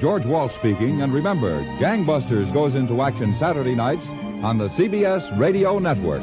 George 0.00 0.26
Walsh 0.26 0.54
speaking, 0.54 1.02
and 1.02 1.12
remember, 1.12 1.60
Gangbusters 1.78 2.52
goes 2.52 2.74
into 2.74 3.02
action 3.02 3.34
Saturday 3.34 3.74
nights 3.74 4.08
on 4.42 4.58
the 4.58 4.68
CBS 4.68 5.36
Radio 5.38 5.78
Network. 5.78 6.22